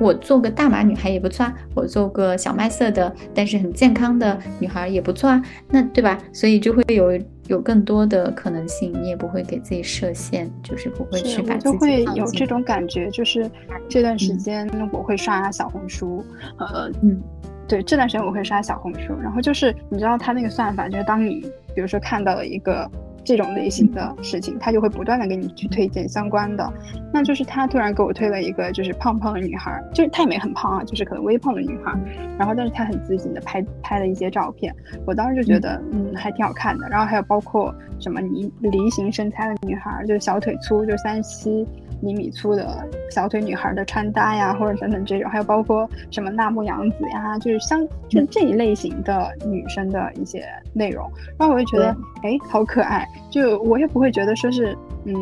[0.01, 6.19] 我做个大码女孩也不错啊，我做个小麦色的，但是很健康的女孩也不错啊，那对吧？
[6.33, 13.49] 所以就会有有更多的可能性，你也不会给自己设限，就是不会去把自己我就会有这种感觉，就是
[13.89, 16.25] 这段时嗯间我会刷小红书，
[16.59, 17.21] 呃，嗯
[17.69, 21.41] 对，这段时间我会刷小红书，然后就是你知道它那个算法，就是当你
[21.75, 22.91] 比如说看到了一个
[23.25, 26.73] 这种类型的事情，他就会不断的给你去推荐相关的。
[27.13, 31.93] 那就是他突然给我推了一个就是胖胖的女孩，就是她也没很胖啊，就是可能微胖的女孩，
[32.39, 34.75] 然后但是她很自信的拍拍了一些照片，
[35.07, 36.89] 我当时就觉得嗯还挺好看的。
[36.89, 41.67] 然后还有包括什么梨梨形身材的女孩，就是小腿粗，就三十七
[42.05, 55.15] 厘米粗的小腿女孩的穿搭呀，或者等等这种，还有包括什么纳木杨子呀，就是像就是这一类型的女生的一些内容，然后我就觉得哎好可爱，就我也不会觉得说是嗯。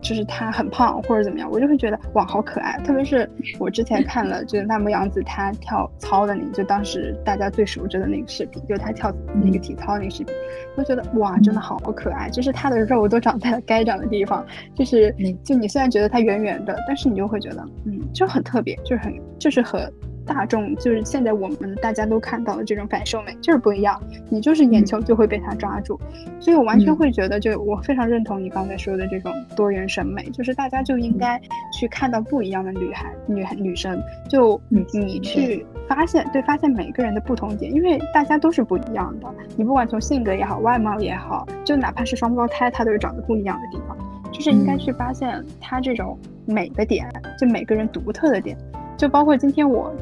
[0.00, 2.78] 就是她很胖或者怎么样，我就会觉得哇好可爱。
[2.84, 3.28] 特别是
[3.58, 10.34] 我之前看了 就是大木洋子她跳操的那个，就当时大家最熟知的那个视频，就是她跳那个体操那个视频，
[10.76, 14.44] 我就觉得哇真的好可爱，就是她的肉都长在了该长的地方，
[14.74, 15.36] 就是嗯。
[15.44, 19.90] 就你虽然觉得她圆圆的，但是你就会觉得嗯就很特别，就是很就是和
[20.28, 25.98] 大众就是现在我们大家都看到的这种反瘦美就是不一样，你就是眼球就会被它抓住，
[26.38, 26.96] 所以我完全嗯。
[26.96, 31.40] 会觉得，就我非常认同你刚才说的这种多元审美，就是大家就应该
[31.72, 39.26] 去看到不一样的女孩、女孩、女生，就嗯你去发现，对，发现每个人的不同点，因为大家都是不一样的，
[39.56, 43.96] 你不管从性格也好，外貌也好，就哪怕是双胞胎，他都有长得不一样的地方，
[44.32, 44.78] 就是应该嗯。
[44.78, 47.08] 去发现他这种美的点，
[47.38, 48.58] 就每个人独特的点，
[48.96, 49.94] 就包括今天我。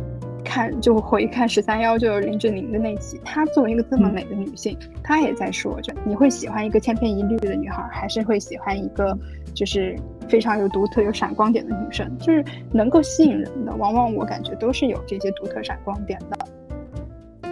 [0.57, 9.15] 看就回看十三幺，就是林志玲的那期，她作为一个这么美的女性，她也在说，着你会喜欢一个千篇一律的女孩，还是会喜欢一个
[9.53, 9.95] 就是
[10.31, 12.11] 非常有独特、有闪光点的女生？
[12.17, 12.43] 就是
[12.73, 16.39] 能够吸引人的，往往我感觉都是有这些独特闪光点的。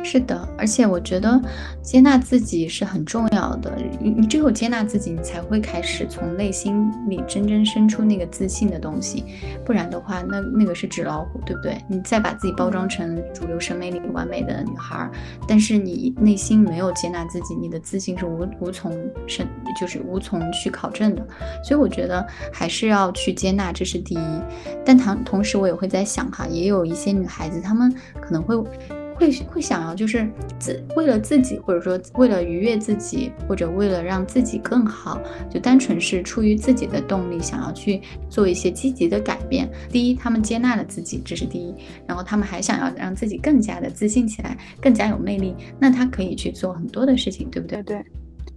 [0.05, 1.41] 是的，而且我觉得
[1.81, 3.75] 接纳自己是很重要的。
[3.99, 9.25] 你你只有接纳自己，你才会开始从内心里真正生出那个自信的东西。
[9.65, 11.83] 不然的话，那那个是纸老虎，对不对？
[11.89, 15.11] 你再把自己包装成主流审美里完美的女孩，
[15.49, 18.93] 但是你内心没有接纳自己，你的自信是无无从
[19.27, 19.47] 生，
[19.81, 21.27] 就是无从去考证的。
[21.65, 24.43] 所以我觉得还是要去接纳，这是第一。
[24.85, 27.91] 但同同时，我也会在想哈，也有一些女孩子，她们
[28.21, 28.55] 可能会。
[29.15, 39.71] 会会想要就是自为了自己，或者说为了愉悦自己，或者为了让自己更好，就单纯是出于自己的动力，想要去做一些积极的改变。
[39.91, 41.75] 第一，他们接纳了自己，这是第一。
[42.07, 45.55] 然后他们还想要让自己更加的自信起来，更加有魅力。
[45.79, 47.83] 那他可以去做很多的事情，对不对？
[47.83, 48.05] 对。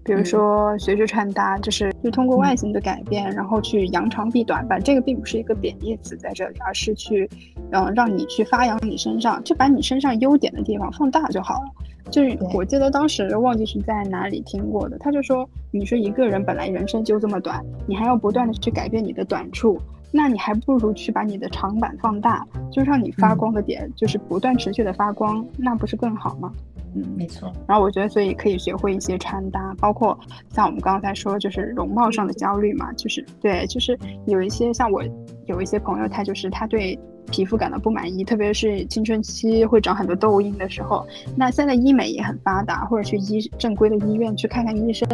[0.07, 4.79] 比如说学学穿搭，就是就通过外形的改变，然后去扬长避短吧。
[4.79, 7.29] 这个并不是一个贬义词在这里，而是去，
[7.71, 11.69] 嗯，让你去发扬你身上，就把你身上优点的地方放大就好了。
[12.09, 19.77] 就是我记得当时忘记是在哪里听过的，他就说，你说一个人本来人生就这么短，你还要不断的去改变你的短处，
[20.09, 26.49] 那你还不如去把你的长板放大，就让你发光的点就是不断持续的发光，那不是更好吗？
[26.97, 27.51] 嗯，没错。
[27.67, 30.17] 然后我觉得，所以可以学会一些穿搭，包括
[30.49, 35.03] 像我们刚才说，就是容貌上的焦虑嘛，就是对，就是有一些像我
[35.45, 36.97] 有一些朋友，他就是他对
[37.29, 41.05] 皮肤感到不满意，特别是青春期会长很多痘印的时候。
[41.35, 45.07] 那现在医美也很发达，或者去医正规的医院去看看医生，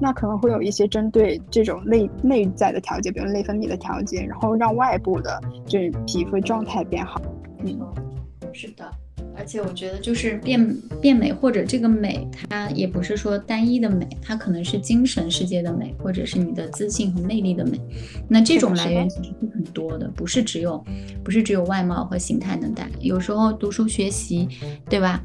[0.00, 7.20] 那可能会有一些针对这种内内在的调节，比如内分泌的调节，然后让外部的就是皮肤状态变好。
[7.64, 7.78] 嗯，
[8.52, 8.90] 是的。
[9.36, 17.80] 而且我觉得，就是变变美，或者这个美，它也不是说单一的美，它可能是精神世界的美，或者是你的自信和魅力的美。
[18.28, 20.84] 那这种来源其实是很多的，不是只有，
[21.22, 22.90] 不是只有外貌和形态能带来。
[23.00, 24.48] 有时候读书学习，
[24.88, 25.22] 对吧？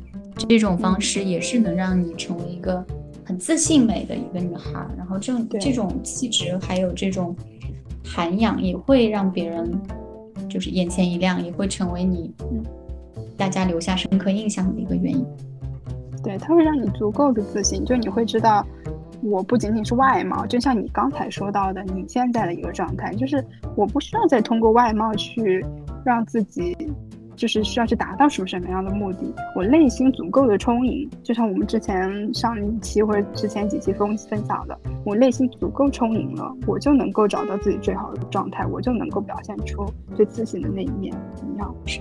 [0.48, 2.86] 这种方式也是能让你成为一个
[3.26, 4.86] 很自信美的一个女孩。
[4.98, 7.36] 然后这这种气质还有这种
[8.04, 9.72] 涵养，也会让别人
[10.48, 12.32] 就是眼前一亮，也会成为你。
[13.38, 15.26] 大家留下深刻印象的一个原因，
[16.24, 18.66] 对，它会让你足够的自信，就你会知道，
[19.22, 23.44] 我不仅仅是外貌，就像你刚才说到的，你现在的一个状态，就是
[23.76, 25.66] 我不需要再通过外貌去
[26.06, 26.76] 让自己。
[27.36, 29.34] 就是需要去达到什么什么样的目的？
[29.56, 41.14] 我内心足够的充盈，就像我们之前上一期或者之前几期分分享的，我内心足够充盈了，我就能够找到自己最好的状态，我就能够表现出最自信的那一面。
[41.54, 42.00] 一样是。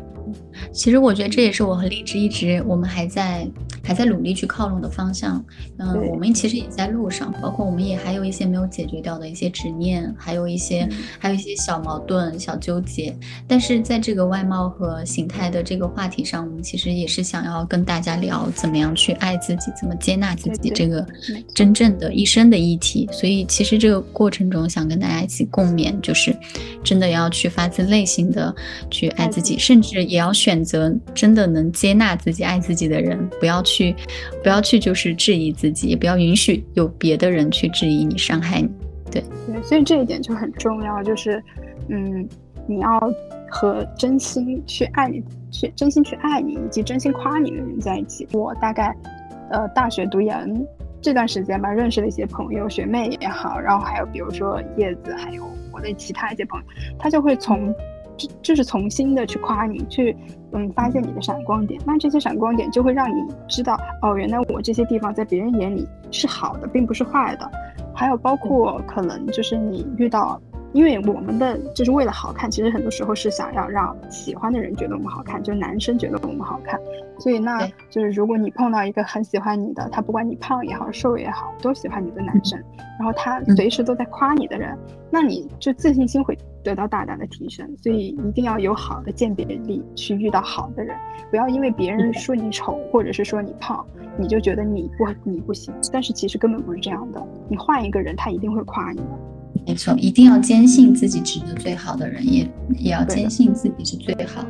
[0.71, 3.47] 其实我觉得这也是我和荔枝一直我们还在
[3.85, 5.45] 还在努力去靠拢的方向。
[5.79, 13.15] 嗯，我们其实也在路上，包括我们也还有一些没有解决掉的一些执念，还有一些还有一些小矛盾、小纠结。
[13.47, 21.07] 但是在这个外貌和形态的这个话题上，我们其实也是想要跟大家聊怎么样去爱自己，怎么接纳自己这个
[21.55, 23.09] 真正的一生的议题。
[23.13, 26.37] 所以其实这个过程中想跟大家一起共勉，就是
[26.85, 28.55] 真的要去发自内心的
[28.91, 30.03] 去爱自己，甚至。
[30.03, 33.95] 也要选择真的能接纳自己、爱自己的人，不要去，
[34.43, 38.69] 不要去就是质疑自己，也不要允许有别的人去质疑你、伤害你。
[39.11, 41.43] 对对，所以这一点就很重要，就是，
[41.89, 42.29] 嗯，
[42.67, 43.01] 你要
[43.53, 48.27] 和真心去爱你、去真心去爱你以及真心夸你的人在一起。
[48.33, 48.97] 我大概，
[49.51, 50.67] 呃，大学读研
[51.03, 56.67] 这段时间吧，认识了一些朋友、学妹也好，然后还有比如说叶子，还有我的其他一些朋友，
[56.99, 57.73] 他就会从。
[58.43, 60.15] 就是重新的去夸你，去
[60.53, 63.15] 嗯发现你的闪光点，那这些闪光点就会让你
[63.49, 67.51] 知道，哦，原来我这些地方在别人眼里是好的，并不是坏的。
[67.95, 70.41] 还有包括可能就是你遇到，
[70.73, 76.81] 因为我们的就是为了好看，其实很多时候是想要让喜欢的人觉得我们好看，就男生觉得我们好看。
[77.19, 82.59] 所以那就是如果你碰到一个很喜欢你的，他不管你胖也好，瘦也好，都喜欢你的男生，
[82.99, 84.77] 然后他随时都在夸你的人，
[85.11, 86.37] 那你就自信心会。
[86.65, 90.97] 得到大大的提升，所以一定要有好的鉴别力，去遇到好的人，
[91.29, 93.85] 不要因为别人说你丑，或者是说你胖，
[94.17, 95.75] 你就觉得你不你不行。
[95.93, 99.32] 但是其实根本不是这样的，你换一个人，他一定会夸你的。
[99.67, 102.49] 没错，一定要坚信自己值得最好的人，也
[102.79, 104.45] 也要坚信自己是最好。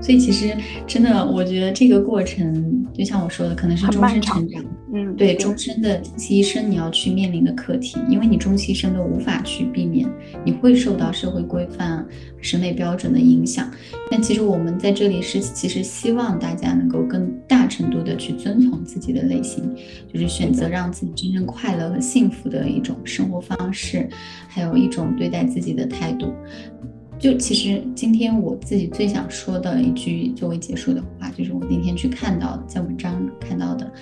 [0.00, 0.56] 所以其实
[0.86, 4.64] 真的，我觉得这个过程，就像我说的，可能是终身成长。
[4.92, 10.08] 嗯，对，终身的终其一生你要去面临的课题，因为你终其一生都无法去避免，
[10.44, 12.04] 你会受到社会规范、
[12.40, 13.70] 审美标准的影响。
[14.10, 19.62] 但其实我们在这里是，其实希望大家能够更大程度的去遵从自己的内心，
[20.12, 24.08] 就是选择让自己真正快乐和幸福的一种生活方式，
[24.48, 26.34] 还有一种对待自己的态度。
[27.20, 33.92] 就其实今天我自己最想说的一句作为结束的话，就是我那天去看到的，在文章看到的，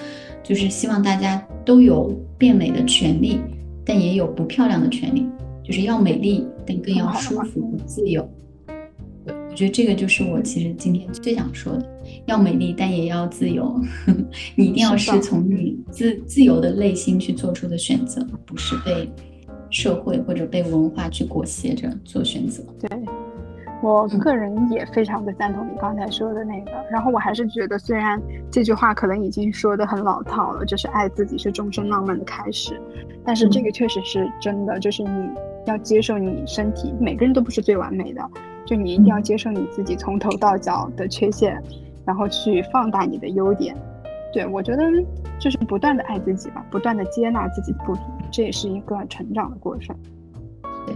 [0.44, 3.40] 就是希望大家都有变美的权利，
[3.84, 5.26] 但也有不漂亮的权利，
[5.64, 8.26] 就是要美丽，但更要舒服和、自由。
[9.26, 11.84] 我觉得这个就是我其实今天最想说的，
[12.26, 13.82] 要美丽，但也要自由。
[14.54, 19.10] 你一定要是从你自自由的内心去做出的选择，不是被。
[19.70, 22.62] 社会或者被文化去裹挟着做选择。
[22.80, 22.98] 对
[23.80, 26.72] 我个人也非常的赞同你刚才说的那个。
[26.90, 32.80] 然后我还是觉得，虽然这句话可能已经说的很老套了，就是爱自己是终身浪漫的开始，
[33.24, 34.80] 但是这个确实是真的。
[34.80, 35.30] 就是你
[35.66, 38.20] 要接受你身体，每个人都不是最完美的，
[38.66, 41.62] 就你一定要接受你自己从头到脚的缺陷，
[42.04, 43.76] 然后去放大你的优点。
[44.32, 44.84] 对我觉得
[45.38, 48.02] 就是不断的爱自己吧，不断的接纳自己的不足。
[48.30, 49.96] 这也是一个成长的过程。
[50.86, 50.94] 对，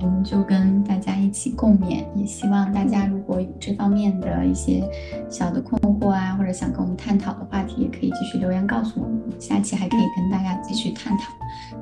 [0.00, 4.86] 我们就跟大家一起共勉，也希望大家如果有这方面的一些
[5.28, 11.32] 小的困惑啊，或者想跟我们探讨的话题，也可以继续留言告诉我们，下期还可以跟大家继续探讨。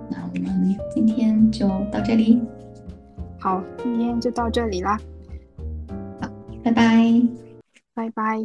[0.09, 2.40] 那我们今天就到这里。
[3.40, 4.97] 好，今天就到这里啦。
[6.20, 6.28] 好，
[6.62, 7.22] 拜拜，
[7.95, 8.45] 拜拜。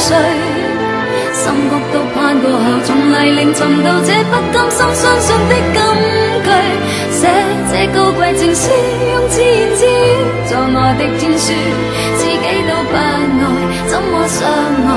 [0.00, 0.16] 碎。
[1.32, 5.78] 心谷都攀过后，从泥泞寻到这不甘心相信的金
[6.44, 6.48] 句，
[7.12, 7.20] 写
[7.70, 8.68] 这高贵情书，
[9.12, 9.88] 用自言自语
[10.48, 11.54] 作我的天书，
[12.18, 12.98] 自己都不爱，
[13.86, 14.38] 怎么相
[14.88, 14.90] 爱？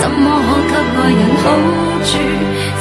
[0.00, 0.26] 怎么
[0.68, 1.44] 可给爱人好
[2.04, 2.10] 处？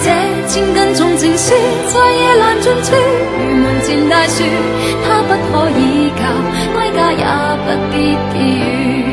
[0.04, 0.06] 这
[0.50, 1.54] 千斤重情书，
[1.88, 2.90] 在夜阑尽处，
[3.38, 4.44] 如门前大树，
[5.06, 6.22] 它不可依靠，
[6.74, 7.24] 归家也
[7.64, 9.13] 不必寄语。